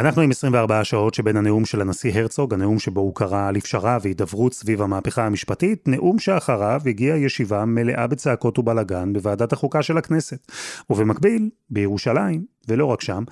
אנחנו 0.00 0.22
עם 0.22 0.30
24 0.30 0.80
השעות 0.80 1.14
שבין 1.14 1.36
הנאום 1.36 1.64
של 1.64 1.80
הנשיא 1.80 2.12
הרצוג, 2.14 2.54
הנאום 2.54 2.78
שבו 2.78 3.00
הוא 3.00 3.14
קרא 3.14 3.50
לפשרה 3.50 3.98
והידברות 4.02 4.54
סביב 4.54 4.82
המהפכה 4.82 5.26
המשפטית, 5.26 5.88
נאום 5.88 6.18
שאחריו 6.18 6.80
הגיעה 6.86 7.18
ישיבה 7.18 7.64
מלאה 7.64 8.06
בצעקות 8.06 8.58
ובלאגן 8.58 9.12
בוועדת 9.12 9.52
החוקה 9.52 9.82
של 9.82 9.98
הכנסת. 9.98 10.52
ובמקביל, 10.90 11.50
בירושלים, 11.70 12.44
ולא 12.68 12.84
רק 12.84 13.00
שם, 13.00 13.24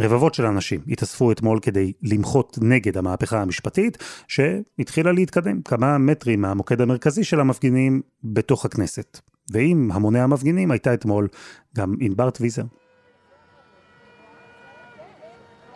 רבבות 0.00 0.34
של 0.34 0.46
אנשים 0.46 0.80
התאספו 0.88 1.32
אתמול 1.32 1.58
כדי 1.62 1.92
למחות 2.02 2.58
נגד 2.62 2.96
המהפכה 2.96 3.42
המשפטית, 3.42 3.98
שהתחילה 4.28 5.12
להתקדם 5.12 5.62
כמה 5.62 5.98
מטרים 5.98 6.40
מהמוקד 6.40 6.80
המרכזי 6.80 7.24
של 7.24 7.40
המפגינים 7.40 8.02
בתוך 8.24 8.64
הכנסת. 8.64 9.20
ועם 9.50 9.90
המוני 9.92 10.20
המפגינים 10.20 10.70
הייתה 10.70 10.94
אתמול 10.94 11.28
גם 11.76 11.94
ענבר 12.00 12.30
טוויזר. 12.30 12.62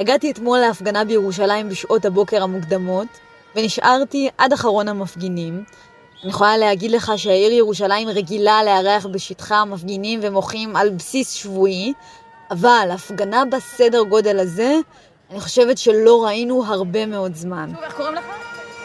הגעתי 0.01 0.31
אתמול 0.31 0.59
להפגנה 0.59 1.05
בירושלים 1.05 1.69
בשעות 1.69 2.05
הבוקר 2.05 2.43
המוקדמות, 2.43 3.07
ונשארתי 3.57 4.29
עד 4.39 4.53
אחרון 4.53 4.89
המפגינים. 4.89 5.65
אני 6.23 6.31
יכולה 6.31 6.57
להגיד 6.57 6.91
לך 6.91 7.13
שהעיר 7.17 7.53
ירושלים 7.53 8.09
רגילה 8.09 8.65
לארח 8.65 9.07
בשטחה 9.07 9.65
מפגינים 9.65 10.21
ומוחים 10.23 10.77
על 10.77 10.91
בסיס 10.91 11.33
שבועי, 11.33 11.93
אבל 12.51 12.89
הפגנה 12.93 13.45
בסדר 13.45 14.03
גודל 14.03 14.39
הזה, 14.39 14.75
אני 15.31 15.41
חושבת 15.41 15.79
שלא 15.79 16.25
ראינו 16.25 16.65
הרבה 16.65 17.07
מאוד 17.07 17.35
זמן. 17.35 17.73
איך 17.83 17.97
קוראים 17.97 18.15
לך? 18.15 18.25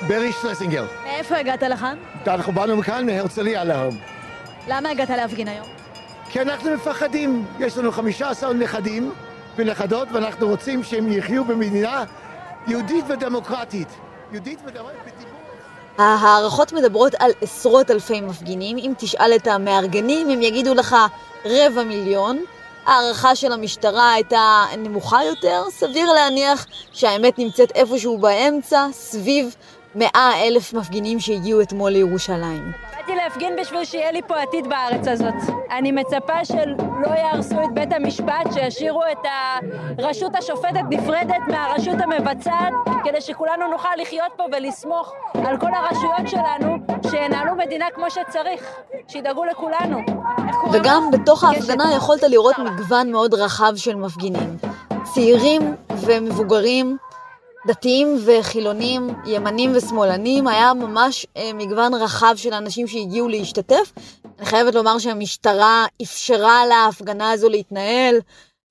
ברי 0.07 0.31
שלסינגר. 0.41 0.86
מאיפה 1.03 1.38
הגעת 1.38 1.63
לכאן? 1.63 1.98
אנחנו 2.27 2.53
באנו 2.53 2.77
מכאן 2.77 3.05
מהרצליה 3.05 3.63
להום. 3.63 3.98
למה 4.67 4.89
הגעת 4.89 5.10
להפגין 5.10 5.48
היום? 5.48 5.67
כי 6.29 6.41
אנחנו 6.41 6.72
מפחדים. 6.72 7.45
יש 7.60 7.77
לנו 7.77 7.91
15 7.91 8.53
נכדים 8.53 9.12
ונכדות, 9.55 10.07
ואנחנו 10.13 10.47
רוצים 10.47 10.83
שהם 10.83 11.12
יחיו 11.12 11.45
במדינה 11.45 12.03
יהודית 12.67 13.05
ודמוקרטית. 13.07 13.88
יהודית 14.31 14.59
ודמוקרטית. 14.65 15.13
ההערכות 15.97 16.74
מדברות 16.74 17.15
על 17.19 17.31
עשרות 17.41 17.91
אלפי 17.91 18.21
מפגינים. 18.21 18.77
אם 18.77 18.93
תשאל 18.97 19.31
את 19.35 19.47
המארגנים, 19.47 20.29
הם 20.29 20.41
יגידו 20.41 20.74
לך 20.74 20.95
רבע 21.45 21.83
מיליון. 21.83 22.39
ההערכה 22.85 23.35
של 23.35 23.51
המשטרה 23.51 24.13
הייתה 24.13 24.63
נמוכה 24.77 25.24
יותר, 25.24 25.63
סביר 25.69 26.13
להניח 26.13 26.65
שהאמת 26.93 27.39
נמצאת 27.39 27.71
איפשהו 27.75 28.17
באמצע, 28.17 28.88
סביב 28.91 29.55
מאה 29.95 30.31
אלף 30.47 30.74
מפגינים 30.74 31.19
שהגיעו 31.19 31.62
אתמול 31.62 31.91
לירושלים. 31.91 32.85
באתי 33.05 33.17
להפגין 33.17 33.55
בשביל 33.62 33.85
שיהיה 33.85 34.12
לי 34.12 34.21
פה 34.27 34.41
עתיד 34.41 34.67
בארץ 34.67 35.07
הזאת. 35.07 35.55
אני 35.71 35.91
מצפה 35.91 36.45
שלא 36.45 37.15
יהרסו 37.17 37.55
את 37.63 37.74
בית 37.74 37.93
המשפט, 37.93 38.53
שישאירו 38.53 39.01
את 39.12 39.27
הרשות 40.00 40.35
השופטת 40.35 40.81
נפרדת 40.89 41.41
מהרשות 41.47 41.95
המבצעת, 42.03 42.74
כדי 43.03 43.21
שכולנו 43.21 43.67
נוכל 43.71 43.89
לחיות 44.01 44.31
פה 44.38 44.43
ולסמוך 44.51 45.13
על 45.33 45.57
כל 45.57 45.67
הרשויות 45.74 46.27
שלנו, 46.27 46.77
שינהלו 47.12 47.55
מדינה 47.55 47.85
כמו 47.95 48.05
שצריך, 48.09 48.75
שידאגו 49.07 49.45
לכולנו. 49.45 50.00
וגם 50.71 51.12
בתוך 51.12 51.43
ההפגנה 51.43 51.93
יכולת 51.95 52.24
לראות 52.24 52.59
מגוון 52.59 53.12
מאוד 53.12 53.33
רחב 53.33 53.75
של 53.75 53.95
מפגינים. 53.95 54.57
צעירים 55.03 55.75
ומבוגרים, 55.89 56.97
דתיים 57.67 58.17
וחילונים, 58.25 59.10
ימנים 59.25 59.72
ושמאלנים, 59.75 60.48
היה 60.48 60.74
ממש 60.74 61.27
אה, 61.38 61.53
מגוון 61.53 61.93
רחב 61.93 62.34
של 62.36 62.53
אנשים 62.53 62.88
שהגיעו 62.88 63.27
להשתתף. 63.29 63.91
אני 64.39 64.45
חייבת 64.45 64.75
לומר 64.75 65.00
שהמשטרה 65.00 65.86
אפשרה 66.01 66.65
להפגנה 66.65 67.31
הזו 67.31 67.50
להתנהל, 67.50 68.15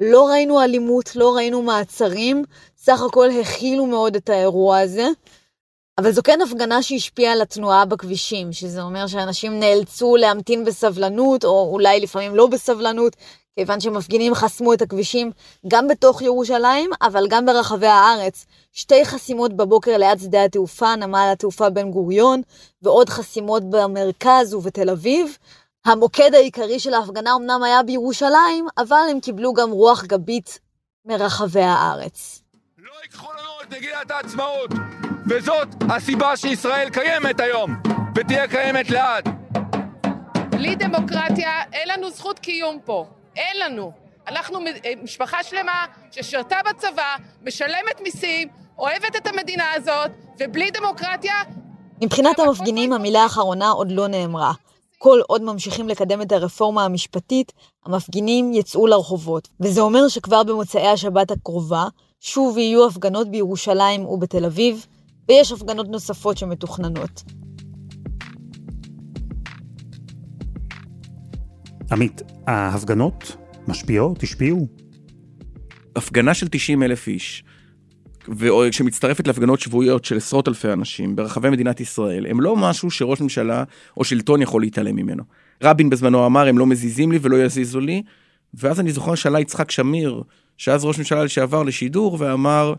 לא 0.01 0.29
ראינו 0.29 0.63
אלימות, 0.63 1.17
לא 1.17 1.35
ראינו 1.35 1.63
מעצרים, 1.63 2.45
סך 2.77 3.03
הכל 3.03 3.29
הכילו 3.41 3.87
מאוד 3.87 4.17
את 4.17 4.29
האירוע 4.29 4.79
הזה. 4.79 5.09
אבל 5.99 6.13
זו 6.13 6.23
כן 6.23 6.41
הפגנה 6.41 6.83
שהשפיעה 6.83 7.33
על 7.33 7.43
התנועה 7.43 7.85
בכבישים, 7.85 8.53
שזה 8.53 8.83
אומר 8.83 9.07
שאנשים 9.07 9.61
נאלצו 9.61 10.17
להמתין 10.17 10.65
בסבלנות, 10.65 11.45
או 11.45 11.71
אולי 11.73 12.01
לפעמים 12.01 12.35
לא 12.35 12.47
בסבלנות, 12.47 13.17
כיוון 13.57 13.81
שמפגינים 13.81 14.35
חסמו 14.35 14.73
את 14.73 14.83
הכבישים 14.83 15.31
גם 15.69 15.89
בתוך 15.89 16.23
ירושלים, 16.23 16.91
אבל 17.03 17.27
גם 17.29 17.47
ברחבי 17.47 17.87
הארץ. 17.87 18.47
שתי 18.73 19.05
חסימות 19.05 19.53
בבוקר 19.53 19.97
ליד 19.97 20.19
שדה 20.19 20.45
התעופה, 20.45 20.97
נמל 20.97 21.29
התעופה 21.33 21.71
בן 21.71 21.91
גוריון, 21.91 22.43
ועוד 22.83 23.09
חסימות 23.09 23.63
במרכז 23.71 24.55
ובתל 24.55 24.91
אביב. 24.91 25.39
המוקד 25.85 26.35
העיקרי 26.35 26.79
של 26.79 26.95
ההפגנה 26.95 27.35
אמנם 27.37 27.63
היה 27.63 27.83
בירושלים, 27.83 28.67
אבל 28.79 29.07
הם 29.11 29.21
קיבלו 29.21 29.53
גם 29.53 29.71
רוח 29.71 30.05
גבית 30.05 30.59
מרחבי 31.05 31.63
הארץ. 31.63 32.43
את 33.63 33.73
מגילת 33.73 34.11
העצמאות, 34.11 34.71
וזאת 35.31 35.69
הסיבה 35.91 36.37
שישראל 36.37 36.91
קיימת 36.91 37.41
היום, 37.41 37.71
ותהיה 38.17 38.49
קיימת 38.49 38.91
לעד. 38.91 39.29
בלי 40.51 40.75
דמוקרטיה 40.75 41.63
אין 41.73 41.89
לנו 41.89 42.11
זכות 42.11 42.39
קיום 42.39 42.79
פה. 42.85 43.07
אין 43.37 43.57
לנו. 43.65 43.93
אנחנו 44.29 44.59
משפחה 45.03 45.43
שלמה 45.43 45.85
ששירתה 46.11 46.57
בצבא, 46.71 47.17
משלמת 47.47 48.01
מיסים, 48.03 48.49
אוהבת 48.79 49.17
את 49.17 49.27
המדינה 49.27 49.73
הזאת, 49.75 50.11
ובלי 50.41 50.71
דמוקרטיה... 50.71 51.35
מבחינת 52.03 52.39
המפגינים 52.39 52.93
המילה 52.93 53.23
האחרונה 53.23 53.71
עוד 53.71 53.91
לא 53.91 54.07
נאמרה. 54.07 54.53
כל 54.99 55.21
עוד 55.27 55.43
ממשיכים 55.43 55.89
לקדם 55.89 56.23
את 56.23 56.33
הרפורמה 56.33 56.85
המשפטית, 56.85 57.53
המפגינים 57.87 58.53
יצאו 58.53 58.87
לרחובות. 58.87 59.49
וזה 59.61 59.81
אומר 59.81 60.09
שכבר 60.09 60.43
במוצאי 60.43 60.89
השבת 60.89 61.31
הקרובה, 61.31 61.87
שוב 62.21 62.59
יהיו 62.59 62.87
הפגנות 62.87 63.29
בירושלים 63.29 64.07
ובתל 64.07 64.45
אביב, 64.45 64.87
ויש 65.29 65.53
הפגנות 65.53 65.89
נוספות 65.89 66.39
שמתוכננות. 66.39 67.23
עמית, 71.93 72.23
ההפגנות 72.47 73.37
משפיעות, 73.69 74.23
השפיעו, 74.23 74.69
הפגנה 75.97 76.35
של 76.35 76.49
90 76.49 76.83
אלף 76.83 77.09
איש, 77.09 77.45
שמצטרפת 78.71 79.27
להפגנות 79.27 79.61
שבועיות 79.61 80.05
של 80.05 80.17
עשרות 80.17 80.49
אלפי 80.49 80.73
אנשים 80.73 81.17
ברחבי 81.17 81.51
מדינת 81.51 81.81
ישראל, 81.81 82.27
הם 82.27 82.41
לא 82.41 82.57
משהו 82.57 82.91
שראש 82.91 83.21
ממשלה 83.21 83.65
או 83.97 84.05
שלטון 84.05 84.43
יכול 84.43 84.63
להתעלם 84.63 84.97
ממנו. 84.97 85.23
רבין 85.63 85.91
בזמנו 85.91 86.27
אמר, 86.27 86.49
הם 86.49 86.59
לא 86.59 86.67
מזיזים 86.67 87.13
לי 87.13 87.19
ולא 87.23 87.37
יזיזו 87.37 87.81
לי, 87.81 88.03
ואז 88.55 88.81
אני 88.81 88.93
זוכר 88.93 89.15
שעלה 89.15 89.41
יצחק 89.41 89.71
שמיר, 89.71 90.23
שאז 90.59 90.85
ראש 90.85 90.99
ממשלה 90.99 91.25
לשעבר 91.25 91.63
לשידור, 91.63 92.17
ואמר, 92.21 92.75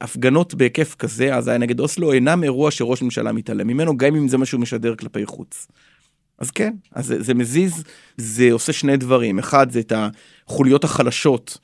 הפגנות 0.00 0.54
בהיקף 0.54 0.94
כזה, 0.94 1.34
אז 1.34 1.48
היה 1.48 1.58
נגד 1.58 1.80
אוסלו, 1.80 2.12
אינם 2.12 2.44
אירוע 2.44 2.70
שראש 2.70 3.02
ממשלה 3.02 3.32
מתעלם 3.32 3.66
ממנו, 3.66 3.96
גם 3.96 4.16
אם 4.16 4.28
זה 4.28 4.38
מה 4.38 4.46
שהוא 4.46 4.60
משדר 4.60 4.94
כלפי 4.96 5.26
חוץ. 5.26 5.68
אז 6.38 6.50
כן, 6.50 6.74
אז 6.94 7.06
זה, 7.06 7.22
זה 7.22 7.34
מזיז, 7.34 7.84
זה 8.16 8.52
עושה 8.52 8.72
שני 8.72 8.96
דברים. 8.96 9.38
אחד, 9.38 9.70
זה 9.70 9.80
את 9.80 9.92
החוליות 10.46 10.84
החלשות 10.84 11.58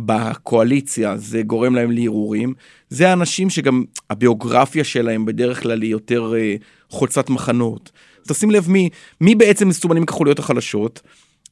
בקואליציה, 0.00 1.16
זה 1.16 1.42
גורם 1.42 1.74
להם 1.74 1.90
להרהורים. 1.90 2.54
זה 2.88 3.08
האנשים 3.10 3.50
שגם 3.50 3.84
הביוגרפיה 4.10 4.84
שלהם 4.84 5.24
בדרך 5.24 5.62
כלל 5.62 5.82
היא 5.82 5.90
יותר 5.90 6.34
אה, 6.36 6.54
חולצת 6.88 7.30
מחנות. 7.30 7.90
תשים 8.28 8.50
לב 8.50 8.70
מי, 8.70 8.88
מי 9.20 9.34
בעצם 9.34 9.68
מסומנים 9.68 10.06
כחוליות 10.06 10.38
החלשות. 10.38 11.00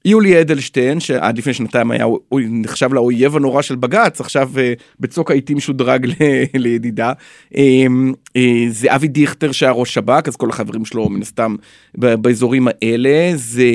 יולי 0.04 0.40
אדלשטיין, 0.40 1.00
שעד 1.00 1.38
לפני 1.38 1.54
שנתיים 1.54 1.90
היה, 1.90 2.04
הוא 2.04 2.40
נחשב 2.48 2.94
לאויב 2.94 3.36
הנורא 3.36 3.62
של 3.62 3.76
בג"ץ, 3.76 4.20
עכשיו 4.20 4.50
uh, 4.54 4.82
בצוק 5.00 5.30
העיתים 5.30 5.60
שודרג 5.60 6.06
ל, 6.06 6.12
לידידה. 6.54 7.12
Uh, 7.52 7.56
uh, 7.56 8.38
זה 8.68 8.94
אבי 8.94 9.08
דיכטר 9.08 9.52
שהיה 9.52 9.72
ראש 9.72 9.94
שב"כ, 9.94 10.28
אז 10.28 10.36
כל 10.36 10.50
החברים 10.50 10.84
שלו 10.84 11.08
מן 11.08 11.22
הסתם 11.22 11.56
באזורים 11.94 12.68
האלה. 12.68 13.32
זה 13.34 13.70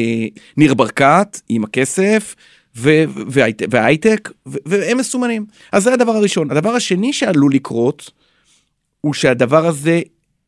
ניר 0.58 0.74
ברקת 0.74 1.42
עם 1.50 1.64
הכסף. 1.64 2.36
וההייטק, 3.70 4.32
והם 4.46 4.98
מסומנים. 4.98 5.46
אז 5.72 5.84
זה 5.84 5.94
הדבר 5.94 6.12
הראשון. 6.12 6.52
הדבר 6.52 6.70
השני 6.70 7.14
שעלול 7.14 7.54
לקרות, 7.54 8.12
הוא 9.02 9.14
שהדבר 9.14 9.68
הזה 9.68 10.02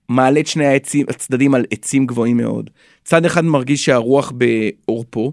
מעלה 0.10 0.39
את 0.39 0.48
שני 0.48 0.65
העצים, 0.65 1.05
הצדדים 1.10 1.55
על 1.55 1.65
עצים 1.72 2.05
גבוהים 2.05 2.38
מאוד. 2.38 2.70
צד 3.03 3.25
אחד 3.25 3.46
מרגיש 3.46 3.86
שהרוח 3.86 4.32
בעורפו, 4.36 5.32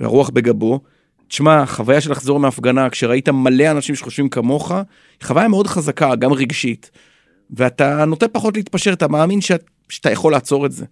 והרוח 0.00 0.30
בגבו. 0.30 0.80
תשמע, 1.28 1.66
חוויה 1.66 2.00
של 2.00 2.10
לחזור 2.10 2.40
מהפגנה, 2.40 2.90
כשראית 2.90 3.28
מלא 3.28 3.70
אנשים 3.70 3.94
שחושבים 3.94 4.28
כמוך, 4.28 4.70
היא 4.70 4.82
חוויה 5.22 5.48
מאוד 5.48 5.66
חזקה, 5.66 6.16
גם 6.16 6.32
רגשית. 6.32 6.90
ואתה 7.50 8.04
נוטה 8.04 8.28
פחות 8.28 8.56
להתפשר, 8.56 8.92
אתה 8.92 9.08
מאמין 9.08 9.40
שאת, 9.40 9.64
שאתה 9.88 10.10
יכול 10.10 10.32
לעצור 10.32 10.66
את 10.66 10.72
זה. 10.72 10.84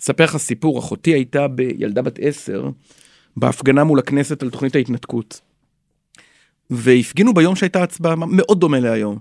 אספר 0.00 0.24
לך 0.24 0.36
סיפור, 0.36 0.78
אחותי 0.78 1.10
הייתה 1.10 1.48
בילדה 1.48 2.02
בת 2.02 2.18
עשר, 2.22 2.68
בהפגנה 3.36 3.84
מול 3.84 3.98
הכנסת 3.98 4.42
על 4.42 4.50
תוכנית 4.50 4.76
ההתנתקות. 4.76 5.40
והפגינו 6.70 7.34
ביום 7.34 7.56
שהייתה 7.56 7.82
הצבעה, 7.82 8.14
מאוד 8.16 8.60
דומה 8.60 8.80
להיום. 8.80 9.18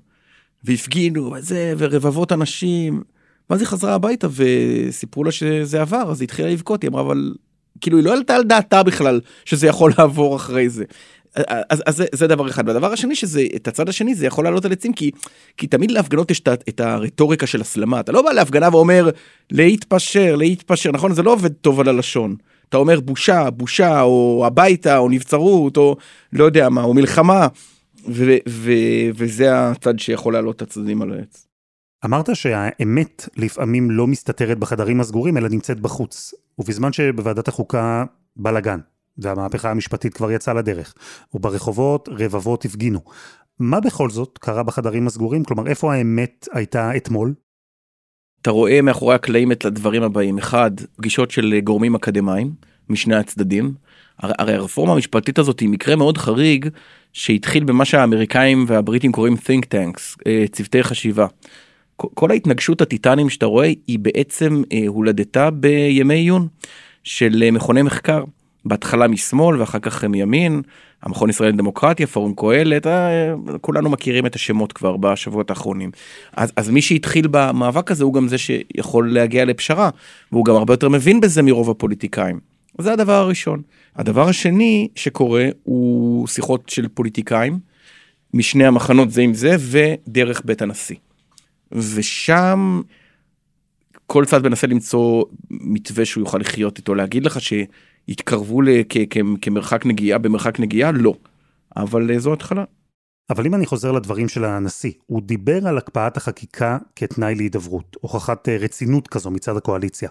והפגינו, 0.64 1.32
וזה, 1.32 1.74
ורבבות 1.78 2.32
אנשים. 2.32 3.04
ואז 3.50 3.62
היא 3.62 3.68
חזרה 3.68 3.94
הביתה 3.94 4.28
וסיפרו 4.32 5.24
לה 5.24 5.32
שזה 5.32 5.82
עבר, 5.82 6.12
אז 6.12 6.22
היא 6.22 6.26
התחילה 6.26 6.50
לבכות, 6.50 6.82
היא 6.82 6.90
אמרה, 6.90 7.02
אבל 7.02 7.34
כאילו 7.82 7.98
היא 7.98 8.06
לא 8.06 8.12
העלתה 8.12 8.36
על 8.36 8.44
דעתה 8.44 8.84
בכלל 8.84 9.22
שזה 9.46 9.68
יכול 9.68 9.92
לעבור 9.98 10.36
אחרי 10.36 10.70
זה. 10.70 10.84
אז, 11.36 11.84
אז 11.86 11.98
זה, 11.98 12.06
זה 12.14 12.28
דבר 12.28 12.50
אחד. 12.50 12.68
והדבר 12.68 12.94
השני 12.94 13.16
שזה, 13.16 13.44
את 13.56 13.68
הצד 13.68 13.90
השני 13.90 14.16
זה 14.16 14.26
יכול 14.26 14.44
לעלות 14.44 14.66
על 14.66 14.72
עצים, 14.72 14.94
כי, 14.94 15.12
כי 15.58 15.68
תמיד 15.68 15.92
להפגנות 15.92 16.32
יש 16.32 16.40
את, 16.40 16.64
את 16.70 16.80
הרטוריקה 16.80 17.48
של 17.48 17.62
הסלמה. 17.62 18.00
אתה 18.00 18.12
לא 18.12 18.22
בא 18.22 18.32
להפגנה 18.32 18.70
ואומר 18.72 19.10
להתפשר, 19.52 20.36
להתפשר, 20.36 20.92
נכון? 20.92 21.14
זה 21.14 21.24
לא 21.24 21.34
עובד 21.34 21.54
טוב 21.54 21.80
על 21.80 21.90
הלשון. 21.90 22.36
אתה 22.70 22.78
אומר 22.78 23.00
בושה, 23.00 23.50
בושה, 23.50 24.02
או 24.02 24.44
הביתה, 24.48 24.98
או 24.98 25.10
נבצרות, 25.10 25.78
או 25.78 25.96
לא 26.34 26.44
יודע 26.44 26.70
מה, 26.70 26.84
או 26.84 26.94
מלחמה, 26.94 27.48
ו, 28.10 28.36
ו, 28.50 28.72
וזה 29.16 29.70
הצד 29.70 30.00
שיכול 30.00 30.34
לעלות 30.34 30.56
את 30.56 30.62
הצדדים 30.62 31.02
על 31.02 31.12
העץ. 31.12 31.48
אמרת 32.06 32.36
שהאמת 32.36 33.30
לפעמים 33.38 33.92
לא 33.92 34.08
מסתתרת 34.08 34.60
בחדרים 34.60 35.00
הסגורים, 35.00 35.38
אלא 35.38 35.50
נמצאת 35.50 35.80
בחוץ. 35.80 36.34
ובזמן 36.60 36.94
שבוועדת 36.94 37.48
החוקה 37.48 38.04
בלאגן, 38.36 38.80
והמהפכה 39.18 39.72
המשפטית 39.72 40.14
כבר 40.14 40.32
יצאה 40.32 40.54
לדרך, 40.54 40.94
וברחובות 41.34 42.10
רבבות 42.12 42.66
הפגינו. 42.66 43.00
מה 43.60 43.80
בכל 43.80 44.10
זאת 44.10 44.38
קרה 44.38 44.64
בחדרים 44.64 45.08
הסגורים? 45.08 45.44
כלומר, 45.44 45.68
איפה 45.68 45.94
האמת 45.94 46.48
הייתה 46.54 46.96
אתמול? 46.98 47.34
אתה 48.42 48.52
רואה 48.52 48.82
מאחורי 48.82 49.16
הקלעים 49.16 49.52
את 49.52 49.66
הדברים 49.66 50.04
הבאים. 50.04 50.38
אחד, 50.38 50.72
פגישות 50.96 51.32
של 51.32 51.60
גורמים 51.64 51.96
אקדמיים 51.96 52.52
משני 52.90 53.16
הצדדים. 53.16 53.74
הרי 54.20 54.54
הרפורמה 54.54 54.94
המשפטית 54.94 55.40
הזאת 55.40 55.60
היא 55.60 55.70
מקרה 55.70 55.96
מאוד 55.96 56.18
חריג 56.18 56.70
שהתחיל 57.14 57.64
במה 57.64 57.86
שהאמריקאים 57.86 58.66
והבריטים 58.68 59.12
קוראים 59.12 59.34
think 59.34 59.66
tanks, 59.66 60.16
אה, 60.28 60.46
צוותי 60.52 60.84
חשיבה. 60.84 61.28
כל 62.14 62.32
ההתנגשות 62.32 62.82
הטיטנים 62.82 63.30
שאתה 63.30 63.46
רואה 63.46 63.72
היא 63.88 64.00
בעצם 64.00 64.64
אה, 64.72 64.84
הולדתה 64.88 65.50
בימי 65.50 66.14
עיון 66.14 66.48
של 67.04 67.44
אה, 67.46 67.52
מכוני 67.52 67.82
מחקר. 67.82 68.24
בהתחלה 68.66 69.08
משמאל 69.08 69.60
ואחר 69.60 69.80
כך 69.80 70.04
מימין, 70.04 70.62
המכון 71.04 71.30
ישראל 71.30 71.50
לדמוקרטיה, 71.50 72.08
פורום 72.08 72.34
קהלת, 72.36 72.88
אה, 72.88 73.34
כולנו 73.62 73.90
מכירים 73.90 74.26
את 74.26 74.36
השמות 74.36 74.74
כבר 74.74 74.98
בשבועות 74.98 75.50
האחרונים. 75.50 75.92
אז, 76.34 76.52
אז 76.56 76.70
מי 76.70 76.82
שהתחיל 76.82 77.28
במאבק 77.32 77.92
הזה 77.92 78.04
הוא 78.04 78.14
גם 78.14 78.28
זה 78.28 78.38
שיכול 78.38 79.14
להגיע 79.14 79.46
לפשרה, 79.46 79.90
והוא 80.32 80.46
גם 80.46 80.56
הרבה 80.56 80.74
יותר 80.74 80.90
מבין 80.90 81.20
בזה 81.20 81.42
מרוב 81.42 81.70
הפוליטיקאים. 81.70 82.40
זה 82.78 82.94
הדבר 82.94 83.14
הראשון. 83.14 83.62
הדבר 83.96 84.30
השני 84.30 84.88
שקורה 84.96 85.48
הוא 85.64 86.28
שיחות 86.28 86.70
של 86.70 86.88
פוליטיקאים, 86.88 87.60
משני 88.34 88.66
המחנות 88.66 89.12
זה 89.12 89.22
עם 89.22 89.34
זה, 89.34 89.56
ודרך 89.60 90.42
בית 90.46 90.62
הנשיא. 90.62 90.96
ושם 91.74 92.82
כל 94.08 94.26
צד 94.26 94.44
מנסה 94.44 94.68
למצוא 94.68 95.24
מתווה 95.50 96.06
שהוא 96.06 96.22
יוכל 96.22 96.38
לחיות 96.38 96.78
איתו, 96.78 96.96
להגיד 96.96 97.26
לך 97.26 97.38
שיתקרבו 97.42 98.62
כמרחק 99.42 99.86
נגיעה 99.86 100.18
במרחק 100.18 100.60
נגיעה? 100.60 100.92
לא. 100.92 101.14
אבל 101.78 102.12
אה, 102.12 102.20
זו 102.20 102.34
התחלה. 102.34 102.64
אבל 103.30 103.46
אם 103.46 103.56
אני 103.56 103.66
חוזר 103.66 103.92
לדברים 103.92 104.28
של 104.28 104.46
הנשיא, 104.46 104.92
הוא 105.06 105.22
דיבר 105.22 105.68
על 105.68 105.78
הקפאת 105.78 106.18
החקיקה 106.18 106.78
כתנאי 106.96 107.36
להידברות, 107.36 107.98
הוכחת 108.02 108.50
אה, 108.50 108.58
רצינות 108.58 109.08
כזו 109.08 109.32
מצד 109.32 109.58
הקואליציה. 109.58 110.10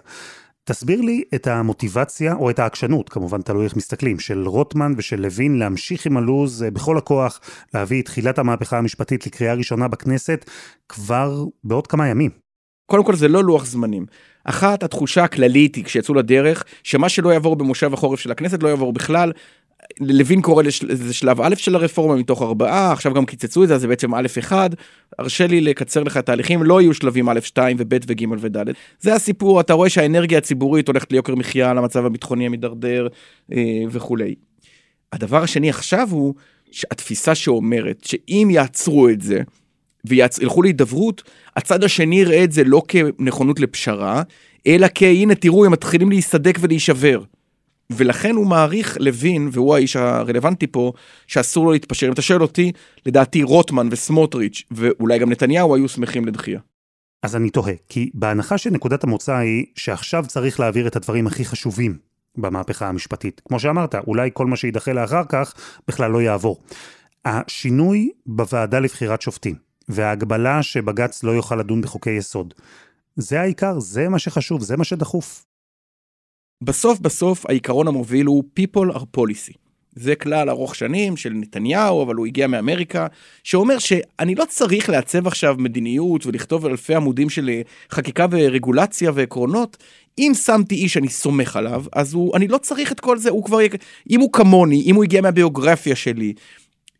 תסביר 0.65 1.01
לי 1.01 1.23
את 1.35 1.47
המוטיבציה, 1.47 2.33
או 2.33 2.49
את 2.49 2.59
העקשנות, 2.59 3.09
כמובן 3.09 3.41
תלוי 3.41 3.65
איך 3.65 3.75
מסתכלים, 3.75 4.19
של 4.19 4.47
רוטמן 4.47 4.93
ושל 4.97 5.21
לוין 5.21 5.59
להמשיך 5.59 6.05
עם 6.05 6.17
הלו"ז 6.17 6.63
אה, 6.63 6.71
בכל 6.71 6.97
הכוח, 6.97 7.39
להביא 7.73 8.01
את 8.01 8.05
תחילת 8.05 8.39
המהפכה 8.39 8.77
המשפטית 8.77 9.25
לקריאה 9.25 9.53
ראשונה 9.53 9.87
בכנסת 9.87 10.49
כבר 10.89 11.45
בעוד 11.63 11.87
כמה 11.87 12.07
ימים. 12.07 12.31
קודם 12.85 13.03
כל 13.03 13.15
זה 13.15 13.27
לא 13.27 13.43
לוח 13.43 13.65
זמנים. 13.65 14.05
אחת, 14.43 14.83
התחושה 14.83 15.23
הכללית 15.23 15.75
היא 15.75 15.83
כשיצאו 15.83 16.13
לדרך, 16.13 16.63
שמה 16.83 17.09
שלא 17.09 17.29
יעבור 17.29 17.55
במושב 17.55 17.93
החורף 17.93 18.19
של 18.19 18.31
הכנסת 18.31 18.63
לא 18.63 18.67
יעבור 18.67 18.93
בכלל. 18.93 19.31
לוין 19.99 20.41
קורא 20.41 20.63
לזה 20.63 21.13
שלב 21.13 21.41
א' 21.41 21.55
של 21.55 21.75
הרפורמה 21.75 22.15
מתוך 22.15 22.41
ארבעה, 22.41 22.91
עכשיו 22.91 23.13
גם 23.13 23.25
קיצצו 23.25 23.63
את 23.63 23.67
זה, 23.67 23.77
זה 23.77 23.87
בעצם 23.87 24.15
א' 24.15 24.27
אחד. 24.39 24.69
הרשה 25.19 25.47
לי 25.47 25.61
לקצר 25.61 26.03
לך 26.03 26.17
את 26.17 26.29
ההליכים, 26.29 26.63
לא 26.63 26.81
יהיו 26.81 26.93
שלבים 26.93 27.29
א', 27.29 27.39
2 27.39 27.77
וב' 27.79 27.93
וג' 28.07 28.25
וד'. 28.39 28.57
זה 28.99 29.15
הסיפור, 29.15 29.59
אתה 29.59 29.73
רואה 29.73 29.89
שהאנרגיה 29.89 30.37
הציבורית 30.37 30.87
הולכת 30.87 31.11
ליוקר 31.11 31.35
מחיה, 31.35 31.73
למצב 31.73 32.05
הביטחוני 32.05 32.45
המידרדר 32.45 33.07
אה, 33.53 33.63
וכולי. 33.91 34.35
הדבר 35.13 35.43
השני 35.43 35.69
עכשיו 35.69 36.07
הוא 36.11 36.33
התפיסה 36.91 37.35
שאומרת 37.35 38.03
שאם 38.03 38.47
יעצרו 38.51 39.09
את 39.09 39.21
זה, 39.21 39.41
וילכו 40.05 40.61
להידברות, 40.61 41.23
הצד 41.55 41.83
השני 41.83 42.19
יראה 42.19 42.43
את 42.43 42.51
זה 42.51 42.63
לא 42.63 42.81
כנכונות 42.87 43.59
לפשרה, 43.59 44.21
אלא 44.67 44.87
כהנה 44.95 45.35
תראו 45.35 45.65
הם 45.65 45.71
מתחילים 45.71 46.09
להיסדק 46.09 46.57
ולהישבר. 46.61 47.23
ולכן 47.97 48.35
הוא 48.35 48.47
מעריך 48.47 48.97
לוין, 48.99 49.49
והוא 49.51 49.75
האיש 49.75 49.95
הרלוונטי 49.95 50.67
פה, 50.67 50.93
שאסור 51.27 51.65
לו 51.65 51.71
להתפשר. 51.71 52.07
אם 52.07 52.13
אתה 52.13 52.21
שואל 52.21 52.41
אותי, 52.41 52.71
לדעתי 53.05 53.43
רוטמן 53.43 53.87
וסמוטריץ', 53.91 54.63
ואולי 54.71 55.19
גם 55.19 55.29
נתניהו, 55.29 55.75
היו 55.75 55.89
שמחים 55.89 56.25
לדחייה. 56.25 56.59
אז 57.23 57.35
אני 57.35 57.49
תוהה, 57.49 57.73
כי 57.89 58.09
בהנחה 58.13 58.57
שנקודת 58.57 59.03
המוצא 59.03 59.35
היא 59.35 59.65
שעכשיו 59.75 60.25
צריך 60.27 60.59
להעביר 60.59 60.87
את 60.87 60.95
הדברים 60.95 61.27
הכי 61.27 61.45
חשובים 61.45 61.97
במהפכה 62.37 62.87
המשפטית. 62.87 63.41
כמו 63.47 63.59
שאמרת, 63.59 63.95
אולי 63.95 64.29
כל 64.33 64.45
מה 64.45 64.55
שיידחה 64.55 64.93
לאחר 64.93 65.23
כך 65.29 65.53
בכלל 65.87 66.11
לא 66.11 66.21
יעבור. 66.21 66.61
השינוי 67.25 68.09
בוועדה 68.25 68.79
לבחירת 68.79 69.21
שופטים, 69.21 69.55
וההגבלה 69.89 70.63
שבג"ץ 70.63 71.23
לא 71.23 71.31
יוכל 71.31 71.55
לדון 71.55 71.81
בחוקי 71.81 72.11
יסוד, 72.11 72.53
זה 73.15 73.41
העיקר, 73.41 73.79
זה 73.79 74.09
מה 74.09 74.19
שחשוב, 74.19 74.61
זה 74.61 74.77
מה 74.77 74.83
שדחוף. 74.83 75.45
בסוף 76.63 76.99
בסוף 76.99 77.45
העיקרון 77.49 77.87
המוביל 77.87 78.25
הוא 78.25 78.43
people 78.59 78.95
are 78.95 79.17
policy. 79.17 79.53
זה 79.95 80.15
כלל 80.15 80.49
ארוך 80.49 80.75
שנים 80.75 81.17
של 81.17 81.29
נתניהו, 81.33 82.03
אבל 82.03 82.15
הוא 82.15 82.25
הגיע 82.25 82.47
מאמריקה, 82.47 83.07
שאומר 83.43 83.79
שאני 83.79 84.35
לא 84.35 84.45
צריך 84.49 84.89
לעצב 84.89 85.27
עכשיו 85.27 85.55
מדיניות 85.57 86.25
ולכתוב 86.25 86.65
אלפי 86.65 86.95
עמודים 86.95 87.29
של 87.29 87.49
אה, 87.49 87.61
חקיקה 87.91 88.25
ורגולציה 88.31 89.11
ועקרונות. 89.13 89.77
אם 90.19 90.31
שמתי 90.45 90.75
איש 90.75 90.97
אני 90.97 91.09
סומך 91.09 91.55
עליו, 91.55 91.83
אז 91.93 92.13
הוא, 92.13 92.35
אני 92.35 92.47
לא 92.47 92.57
צריך 92.57 92.91
את 92.91 92.99
כל 92.99 93.17
זה, 93.17 93.29
הוא 93.29 93.43
כבר, 93.43 93.57
אם 94.09 94.19
הוא 94.19 94.29
כמוני, 94.33 94.81
אם 94.85 94.95
הוא 94.95 95.03
הגיע 95.03 95.21
מהביוגרפיה 95.21 95.95
שלי, 95.95 96.33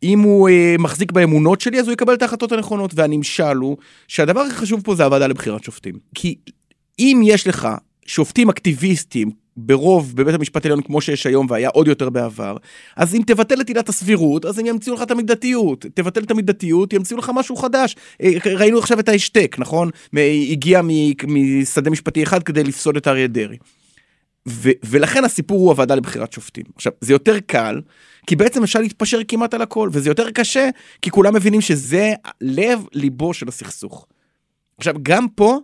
אם 0.02 0.20
הוא 0.20 0.48
אה, 0.48 0.74
מחזיק 0.78 1.12
באמונות 1.12 1.60
שלי, 1.60 1.80
אז 1.80 1.86
הוא 1.86 1.92
יקבל 1.92 2.14
את 2.14 2.22
ההחלטות 2.22 2.52
הנכונות. 2.52 2.90
והנמשל 2.94 3.56
הוא 3.56 3.76
שהדבר 4.08 4.40
הכי 4.40 4.54
חשוב 4.54 4.80
פה 4.84 4.94
זה 4.94 5.04
הוועדה 5.04 5.26
לבחירת 5.26 5.64
שופטים. 5.64 5.94
כי 6.14 6.34
אם 6.98 7.20
יש 7.24 7.46
לך 7.46 7.68
שופטים 8.06 8.48
אקטיביסטים 8.48 9.43
ברוב 9.56 10.16
בבית 10.16 10.34
המשפט 10.34 10.64
העליון 10.64 10.82
כמו 10.82 11.00
שיש 11.00 11.26
היום 11.26 11.46
והיה 11.50 11.68
עוד 11.68 11.88
יותר 11.88 12.10
בעבר, 12.10 12.56
אז 12.96 13.14
אם 13.14 13.22
תבטל 13.26 13.60
את 13.60 13.68
עילת 13.68 13.88
הסבירות, 13.88 14.44
אז 14.44 14.58
הם 14.58 14.66
ימציאו 14.66 14.94
לך 14.94 15.02
את 15.02 15.10
המידתיות. 15.10 15.86
תבטל 15.94 16.22
את 16.22 16.30
המידתיות, 16.30 16.92
ימציאו 16.92 17.18
לך 17.18 17.32
משהו 17.34 17.56
חדש. 17.56 17.96
אה, 18.22 18.30
ראינו 18.46 18.78
עכשיו 18.78 19.00
את 19.00 19.08
ההשתק, 19.08 19.56
נכון? 19.58 19.90
הגיע 20.50 20.80
משדה 21.26 21.90
משפטי 21.90 22.22
אחד 22.22 22.42
כדי 22.42 22.64
לפסול 22.64 22.98
את 22.98 23.08
אריה 23.08 23.26
דרעי. 23.26 23.56
ו- 24.48 24.70
ולכן 24.84 25.24
הסיפור 25.24 25.60
הוא 25.60 25.70
הוועדה 25.70 25.94
לבחירת 25.94 26.32
שופטים. 26.32 26.64
עכשיו, 26.76 26.92
זה 27.00 27.12
יותר 27.12 27.40
קל, 27.40 27.80
כי 28.26 28.36
בעצם 28.36 28.62
אפשר 28.62 28.80
להתפשר 28.80 29.20
כמעט 29.28 29.54
על 29.54 29.62
הכל, 29.62 29.88
וזה 29.92 30.10
יותר 30.10 30.30
קשה, 30.30 30.68
כי 31.02 31.10
כולם 31.10 31.34
מבינים 31.34 31.60
שזה 31.60 32.12
לב 32.40 32.84
ליבו 32.92 33.34
של 33.34 33.48
הסכסוך. 33.48 34.06
עכשיו, 34.78 34.94
גם 35.02 35.28
פה 35.28 35.58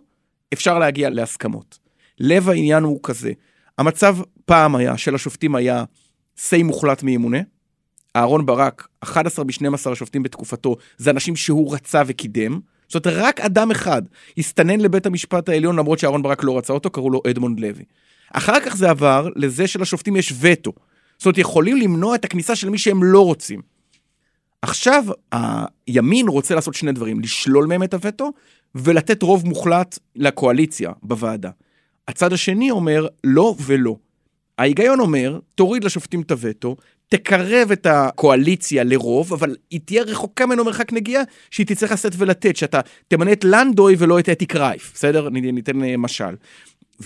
אפשר 0.53 0.79
להגיע 0.79 1.09
להסכמות. 1.09 1.79
לב 2.19 2.49
העניין 2.49 2.83
הוא 2.83 2.99
כזה, 3.03 3.31
המצב 3.77 4.17
פעם 4.45 4.75
היה, 4.75 4.97
של 4.97 5.15
השופטים 5.15 5.55
היה 5.55 5.83
say 6.37 6.63
מוחלט 6.63 7.03
מימונה. 7.03 7.39
אהרון 8.15 8.45
ברק, 8.45 8.87
11 9.01 9.45
מ-12 9.45 9.91
השופטים 9.91 10.23
בתקופתו, 10.23 10.75
זה 10.97 11.11
אנשים 11.11 11.35
שהוא 11.35 11.73
רצה 11.73 12.01
וקידם. 12.07 12.59
זאת 12.87 13.05
אומרת, 13.05 13.19
רק 13.21 13.39
אדם 13.39 13.71
אחד 13.71 14.01
הסתנן 14.37 14.79
לבית 14.79 15.05
המשפט 15.05 15.49
העליון, 15.49 15.75
למרות 15.75 15.99
שאהרון 15.99 16.21
ברק 16.21 16.43
לא 16.43 16.57
רצה 16.57 16.73
אותו, 16.73 16.89
קראו 16.89 17.09
לו 17.09 17.21
אדמונד 17.29 17.59
לוי. 17.59 17.83
אחר 18.33 18.59
כך 18.65 18.75
זה 18.75 18.89
עבר 18.89 19.29
לזה 19.35 19.67
שלשופטים 19.67 20.15
יש 20.15 20.33
וטו. 20.39 20.73
זאת 21.17 21.25
אומרת, 21.25 21.37
יכולים 21.37 21.77
למנוע 21.77 22.15
את 22.15 22.25
הכניסה 22.25 22.55
של 22.55 22.69
מי 22.69 22.77
שהם 22.77 23.03
לא 23.03 23.25
רוצים. 23.25 23.61
עכשיו, 24.61 25.05
הימין 25.87 26.27
רוצה 26.27 26.55
לעשות 26.55 26.73
שני 26.73 26.91
דברים, 26.91 27.19
לשלול 27.19 27.65
מהם 27.65 27.83
את 27.83 27.93
הווטו, 27.93 28.31
ולתת 28.75 29.23
רוב 29.23 29.45
מוחלט 29.45 29.99
לקואליציה 30.15 30.91
בוועדה. 31.03 31.49
הצד 32.11 32.33
השני 32.33 32.71
אומר 32.71 33.07
לא 33.23 33.55
ולא. 33.65 33.95
ההיגיון 34.57 34.99
אומר, 34.99 35.39
תוריד 35.55 35.83
לשופטים 35.83 36.21
את 36.21 36.31
הווטו, 36.31 36.75
תקרב 37.09 37.71
את 37.71 37.85
הקואליציה 37.85 38.83
לרוב, 38.83 39.33
אבל 39.33 39.55
היא 39.71 39.79
תהיה 39.85 40.03
רחוקה 40.03 40.45
ממנו 40.45 40.65
מרחק 40.65 40.93
נגיעה, 40.93 41.23
שהיא 41.51 41.67
תצטרך 41.67 41.91
לשאת 41.91 42.13
ולתת, 42.17 42.55
שאתה 42.55 42.79
תמנה 43.07 43.31
את 43.31 43.43
לנדוי 43.43 43.95
ולא 43.97 44.19
את 44.19 44.29
אתי 44.29 44.45
קרייף, 44.45 44.91
בסדר? 44.93 45.29
ניתן 45.29 45.83
אה, 45.83 45.97
משל. 45.97 46.35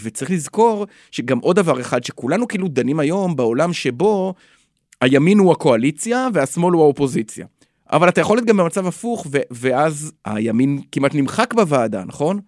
וצריך 0.04 0.32
לזכור 0.32 0.86
שגם 1.12 1.40
עוד 1.40 1.56
דבר 1.56 1.82
אחד, 1.82 2.04
שכולנו 2.04 2.48
כאילו 2.48 2.68
דנים 2.68 3.00
היום 3.00 3.36
בעולם 3.36 3.74
שבו 3.74 4.34
הימין 5.02 5.40
הוא 5.40 5.52
הקואליציה 5.52 6.28
והשמאל 6.34 6.74
הוא 6.74 6.84
האופוזיציה. 6.84 7.46
אבל 7.92 8.10
אתה 8.10 8.22
יכול 8.22 8.38
להיות 8.38 8.48
גם 8.48 8.58
במצב 8.58 8.88
הפוך, 8.88 9.28
ו- 9.32 9.38
ואז 9.52 10.12
הימין 10.26 10.82
כמעט 10.92 11.16
נמחק 11.16 11.54
בוועדה, 11.54 12.04
נכון? 12.06 12.40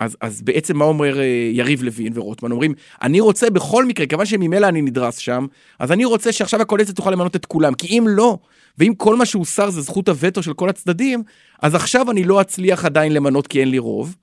אז, 0.00 0.16
אז 0.20 0.42
בעצם 0.42 0.76
מה 0.76 0.84
אומר 0.84 1.20
אה, 1.20 1.50
יריב 1.52 1.82
לוין 1.82 2.12
ורוטמן? 2.14 2.52
אומרים, 2.52 2.74
אני 3.02 3.20
רוצה 3.20 3.50
בכל 3.50 3.84
מקרה, 3.84 4.06
כיוון 4.06 4.26
שממילא 4.26 4.66
אני 4.66 4.82
נדרס 4.82 5.16
שם, 5.16 5.46
אז 5.78 5.92
אני 5.92 6.04
רוצה 6.04 6.32
שעכשיו 6.32 6.62
הקואליציה 6.62 6.94
תוכל 6.94 7.10
למנות 7.10 7.36
את 7.36 7.46
כולם, 7.46 7.74
כי 7.74 7.98
אם 7.98 8.04
לא, 8.08 8.38
ואם 8.78 8.92
כל 8.96 9.16
מה 9.16 9.26
שהוסר 9.26 9.70
זה 9.70 9.80
זכות 9.80 10.08
הווטו 10.08 10.42
של 10.42 10.52
כל 10.54 10.68
הצדדים, 10.68 11.22
אז 11.62 11.74
עכשיו 11.74 12.10
אני 12.10 12.24
לא 12.24 12.40
אצליח 12.40 12.84
עדיין 12.84 13.12
למנות 13.12 13.46
כי 13.46 13.60
אין 13.60 13.70
לי 13.70 13.78
רוב, 13.78 14.16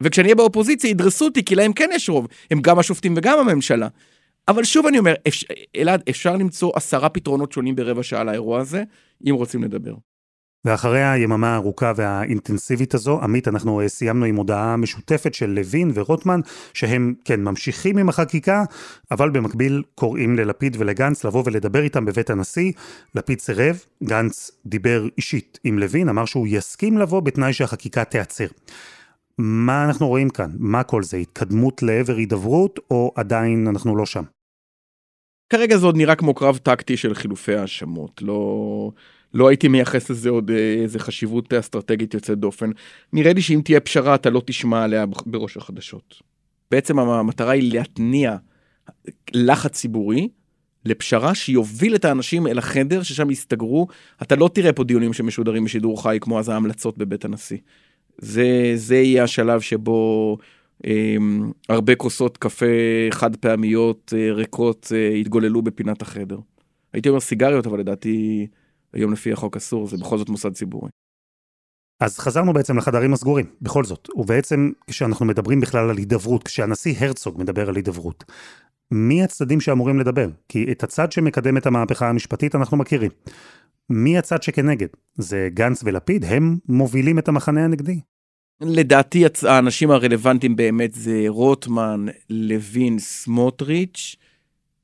וכשאני 0.00 0.26
אהיה 0.26 0.34
באופוזיציה 0.34 0.90
ידרסו 0.90 1.24
אותי, 1.24 1.44
כי 1.44 1.54
להם 1.54 1.72
כן 1.72 1.90
יש 1.92 2.08
רוב, 2.08 2.26
הם 2.50 2.60
גם 2.60 2.78
השופטים 2.78 3.14
וגם 3.16 3.38
הממשלה. 3.38 3.88
אבל 4.48 4.64
שוב 4.64 4.86
אני 4.86 4.98
אומר. 4.98 5.14
אלעד, 5.76 6.02
אפשר 6.10 6.36
למצוא 6.36 6.72
עשרה 6.74 7.08
פתרונות 7.08 7.52
שונים 7.52 7.76
ברבע 7.76 8.02
שעה 8.02 8.24
לאירוע 8.24 8.60
הזה, 8.60 8.82
אם 9.28 9.34
רוצים 9.34 9.64
לדבר. 9.64 9.94
ואחרי 10.66 11.04
היממה 11.04 11.54
הארוכה 11.54 11.92
והאינטנסיבית 11.96 12.94
הזו, 12.94 13.20
עמית, 13.22 13.48
אנחנו 13.48 13.80
אה, 13.80 13.88
סיימנו 13.88 14.24
עם 14.24 14.36
הודעה 14.36 14.76
משותפת 14.76 15.34
של 15.34 15.50
לוין 15.50 15.90
ורוטמן, 15.94 16.40
שהם, 16.74 17.14
כן, 17.24 17.44
ממשיכים 17.44 17.98
עם 17.98 18.08
החקיקה, 18.08 18.64
אבל 19.10 19.30
במקביל 19.30 19.82
קוראים 19.94 20.36
ללפיד 20.36 20.76
ולגנץ 20.78 21.24
לבוא 21.24 21.42
ולדבר 21.46 21.82
איתם 21.82 22.04
בבית 22.04 22.30
הנשיא. 22.30 22.72
לפיד 23.14 23.40
סירב, 23.40 23.84
גנץ 24.04 24.50
דיבר 24.66 25.04
אישית 25.16 25.58
עם 25.64 25.78
לוין, 25.78 26.08
אמר 26.08 26.24
שהוא 26.24 26.46
יסכים 26.50 26.98
לבוא 26.98 27.20
בתנאי 27.20 27.52
שהחקיקה 27.52 28.04
תיעצר. 28.04 28.46
מה 29.38 29.84
אנחנו 29.84 30.08
רואים 30.08 30.30
כאן? 30.30 30.50
מה 30.58 30.82
כל 30.82 31.02
זה? 31.02 31.16
התקדמות 31.16 31.82
לעבר 31.82 32.16
הידברות, 32.16 32.80
או 32.90 33.12
עדיין 33.14 33.66
אנחנו 33.66 33.96
לא 33.96 34.06
שם? 34.06 34.22
כרגע 35.52 35.76
זה 35.76 35.86
עוד 35.86 35.96
נראה 35.96 36.14
כמו 36.14 36.34
קרב 36.34 36.56
טקטי 36.56 36.96
של 36.96 37.14
חילופי 37.14 37.54
האשמות, 37.54 38.22
לא... 38.22 38.90
לא 39.36 39.48
הייתי 39.48 39.68
מייחס 39.68 40.10
לזה 40.10 40.30
עוד 40.30 40.50
אה, 40.50 40.74
איזה 40.82 40.98
חשיבות 40.98 41.52
אסטרטגית 41.52 42.14
יוצאת 42.14 42.38
דופן. 42.38 42.70
נראה 43.12 43.32
לי 43.32 43.42
שאם 43.42 43.60
תהיה 43.64 43.80
פשרה 43.80 44.14
אתה 44.14 44.30
לא 44.30 44.42
תשמע 44.46 44.84
עליה 44.84 45.04
בראש 45.26 45.56
החדשות. 45.56 46.22
בעצם 46.70 46.98
המטרה 46.98 47.52
היא 47.52 47.72
להתניע 47.72 48.36
לחץ 49.32 49.72
ציבורי 49.72 50.28
לפשרה 50.84 51.34
שיוביל 51.34 51.94
את 51.94 52.04
האנשים 52.04 52.46
אל 52.46 52.58
החדר 52.58 53.02
ששם 53.02 53.30
יסתגרו. 53.30 53.86
אתה 54.22 54.36
לא 54.36 54.50
תראה 54.54 54.72
פה 54.72 54.84
דיונים 54.84 55.12
שמשודרים 55.12 55.64
בשידור 55.64 56.02
חי 56.02 56.18
כמו 56.20 56.38
אז 56.38 56.48
ההמלצות 56.48 56.98
בבית 56.98 57.24
הנשיא. 57.24 57.58
זה, 58.18 58.72
זה 58.74 58.96
יהיה 58.96 59.24
השלב 59.24 59.60
שבו 59.60 60.38
אה, 60.86 61.16
הרבה 61.68 61.94
כוסות 61.94 62.36
קפה 62.36 62.66
חד 63.10 63.36
פעמיות 63.36 64.12
אה, 64.16 64.32
ריקות 64.32 64.92
אה, 64.94 65.16
יתגוללו 65.16 65.62
בפינת 65.62 66.02
החדר. 66.02 66.38
הייתי 66.92 67.08
אומר 67.08 67.20
סיגריות 67.20 67.66
אבל 67.66 67.80
לדעתי 67.80 68.46
היום 68.96 69.12
לפי 69.12 69.32
החוק 69.32 69.56
אסור, 69.56 69.86
זה 69.86 69.96
בכל 69.96 70.18
זאת 70.18 70.28
מוסד 70.28 70.52
ציבורי. 70.52 70.90
אז 72.00 72.18
חזרנו 72.18 72.52
בעצם 72.52 72.78
לחדרים 72.78 73.12
הסגורים, 73.12 73.46
בכל 73.62 73.84
זאת. 73.84 74.08
ובעצם 74.16 74.70
כשאנחנו 74.86 75.26
מדברים 75.26 75.60
בכלל 75.60 75.90
על 75.90 75.96
הידברות, 75.96 76.42
כשהנשיא 76.42 76.94
הרצוג 76.98 77.40
מדבר 77.40 77.68
על 77.68 77.76
הידברות, 77.76 78.24
מי 78.90 79.24
הצדדים 79.24 79.60
שאמורים 79.60 79.98
לדבר? 79.98 80.28
כי 80.48 80.66
את 80.72 80.82
הצד 80.82 81.12
שמקדם 81.12 81.56
את 81.56 81.66
המהפכה 81.66 82.08
המשפטית 82.08 82.54
אנחנו 82.54 82.76
מכירים. 82.76 83.10
מי 83.90 84.18
הצד 84.18 84.42
שכנגד? 84.42 84.86
זה 85.14 85.48
גנץ 85.54 85.82
ולפיד? 85.84 86.24
הם 86.24 86.56
מובילים 86.68 87.18
את 87.18 87.28
המחנה 87.28 87.64
הנגדי? 87.64 88.00
לדעתי 88.60 89.24
האנשים 89.48 89.90
הרלוונטיים 89.90 90.56
באמת 90.56 90.92
זה 90.92 91.24
רוטמן, 91.28 92.06
לוין, 92.30 92.98
סמוטריץ', 92.98 94.16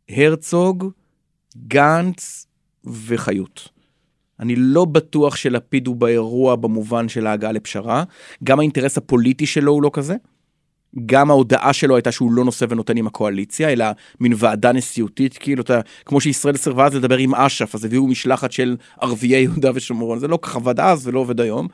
הרצוג, 0.09 0.91
גנץ 1.57 2.47
וחיות. 2.85 3.69
אני 4.43 4.57
לא 4.57 4.85
בטוח 4.85 5.37
שלפיד 5.37 5.87
הוא 5.87 5.97
באירוע 5.97 6.57
במובן 6.57 7.09
של 7.09 7.27
ההגעה 7.27 7.53
לפשרה. 7.53 8.05
גם 8.45 8.59
האינטרס 8.59 8.99
הפוליטי 8.99 9.47
שלו 9.47 9.73
הוא 9.73 9.83
לא 9.83 9.91
כזה. 9.93 10.15
גם 11.07 11.31
ההודעה 11.31 11.73
שלו 11.73 11.97
הייתה 11.97 12.13
שהוא 12.13 12.33
לא 12.33 12.45
נושא 12.45 12.67
ונותן 12.69 12.97
עם 12.97 13.07
הקואליציה, 13.07 13.69
אלא 13.69 13.85
מין 14.21 14.33
ועדה 14.37 14.73
נשיאותית, 14.73 15.39
כאילו, 15.39 15.63
אתה, 15.63 15.81
כמו 16.05 16.21
שישראל 16.21 16.57
סירבה 16.57 16.87
אז 16.87 16.95
לדבר 16.95 17.17
עם 17.17 17.35
אש"ף, 17.35 17.75
אז 17.75 17.85
הביאו 17.85 18.07
משלחת 18.07 18.53
של 18.53 18.77
ערביי 19.01 19.43
יהודה 19.43 19.71
ושומרון, 19.75 20.19
זה 20.19 20.29
לא 20.29 20.39
ככה 20.43 20.59
עבד 20.59 20.81
אז 20.81 21.07
ולא 21.07 21.21
עובד 21.21 21.41
היום, 21.41 21.69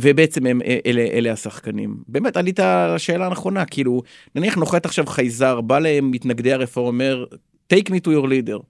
ובעצם 0.00 0.46
הם, 0.46 0.60
אלה, 0.86 1.02
אלה 1.02 1.32
השחקנים. 1.32 1.96
באמת, 2.08 2.36
עלית 2.36 2.60
על 2.60 2.94
השאלה 2.94 3.26
הנכונה, 3.26 3.64
כאילו, 3.64 4.02
נניח 4.34 4.56
נוחת 4.56 4.86
עכשיו 4.86 5.06
חייזר, 5.06 5.60
בא 5.60 5.78
למתנגדי 5.78 6.52
הרפורמה, 6.52 6.88
אומר, 6.88 7.24
take 7.72 7.86
me 7.86 7.96
to 8.06 8.08
your 8.08 8.26
leader. 8.26 8.62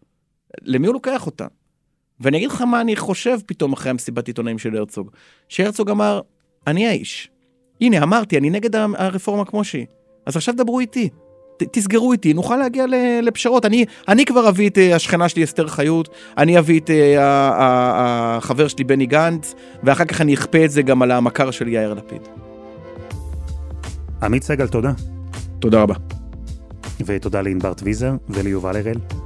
למי 0.63 0.87
הוא 0.87 0.95
לוקח 0.95 1.27
אותה? 1.27 1.47
ואני 2.21 2.37
אגיד 2.37 2.51
לך 2.51 2.61
מה 2.61 2.81
אני 2.81 2.97
חושב 2.97 3.39
פתאום 3.47 3.73
אחרי 3.73 3.91
המסיבת 3.91 4.27
עיתונאים 4.27 4.59
של 4.59 4.77
הרצוג. 4.77 5.11
שהרצוג 5.49 5.91
אמר, 5.91 6.21
אני 6.67 6.87
האיש. 6.87 7.31
הנה, 7.81 8.03
אמרתי, 8.03 8.39
אני 8.39 8.51
נגד 8.51 8.77
הרפורמה 8.77 9.45
כמו 9.45 9.65
שהיא. 9.65 9.87
אז 10.27 10.37
עכשיו 10.37 10.55
דברו 10.57 10.81
איתי. 10.81 11.09
ת, 11.57 11.63
תסגרו 11.63 12.13
איתי, 12.13 12.33
נוכל 12.33 12.57
להגיע 12.57 12.85
לפשרות. 13.23 13.65
אני, 13.65 13.85
אני 14.09 14.25
כבר 14.25 14.49
אביא 14.49 14.69
את 14.69 14.79
אה, 14.79 14.97
השכנה 14.97 15.29
שלי 15.29 15.45
אסתר 15.45 15.67
חיות, 15.69 16.09
אני 16.39 16.59
אביא 16.59 16.81
את 16.81 16.91
אה, 16.91 17.19
החבר 17.19 18.69
שלי 18.69 18.85
בני 18.85 19.07
גנץ, 19.07 19.55
ואחר 19.83 20.05
כך 20.05 20.21
אני 20.21 20.35
אכפה 20.35 20.65
את 20.65 20.71
זה 20.71 20.83
גם 20.83 21.03
על 21.03 21.11
המכר 21.11 21.51
של 21.51 21.69
יאיר 21.69 21.95
לפיד. 21.95 22.23
עמית 24.23 24.43
סגל, 24.43 24.67
תודה. 24.67 24.93
תודה 25.59 25.83
רבה. 25.83 25.95
ותודה 27.07 27.41
לענבר 27.41 27.75
טוויזר 27.75 28.13
וליובל 28.29 28.77
הראל. 28.77 29.24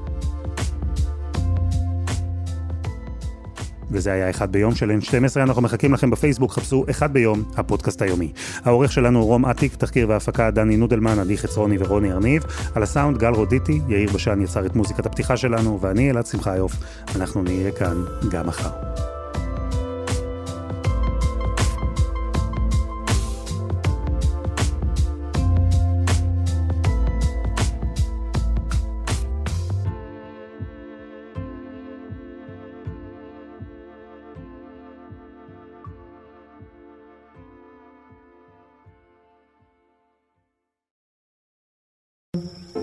וזה 3.90 4.12
היה 4.12 4.30
אחד 4.30 4.52
ביום 4.52 4.74
של 4.74 4.90
N12, 4.90 5.36
אנחנו 5.36 5.62
מחכים 5.62 5.94
לכם 5.94 6.10
בפייסבוק, 6.10 6.52
חפשו 6.52 6.84
אחד 6.90 7.12
ביום, 7.12 7.42
הפודקאסט 7.56 8.02
היומי. 8.02 8.32
העורך 8.64 8.92
שלנו 8.92 9.26
רום 9.26 9.46
אטיק, 9.46 9.74
תחקיר 9.74 10.08
והפקה 10.08 10.50
דני 10.50 10.76
נודלמן, 10.76 11.18
עדי 11.18 11.38
חצרוני 11.38 11.76
ורוני 11.78 12.12
ארניב, 12.12 12.42
על 12.74 12.82
הסאונד 12.82 13.18
גל 13.18 13.32
רודיטי, 13.32 13.80
יאיר 13.88 14.12
בשן 14.12 14.40
יצר 14.40 14.66
את 14.66 14.76
מוזיקת 14.76 15.06
הפתיחה 15.06 15.36
שלנו, 15.36 15.78
ואני 15.80 16.10
אלעד 16.10 16.26
שמחיוף, 16.26 16.72
אנחנו 17.16 17.42
נהיה 17.42 17.70
כאן 17.70 18.04
גם 18.30 18.46
מחר. 18.46 19.07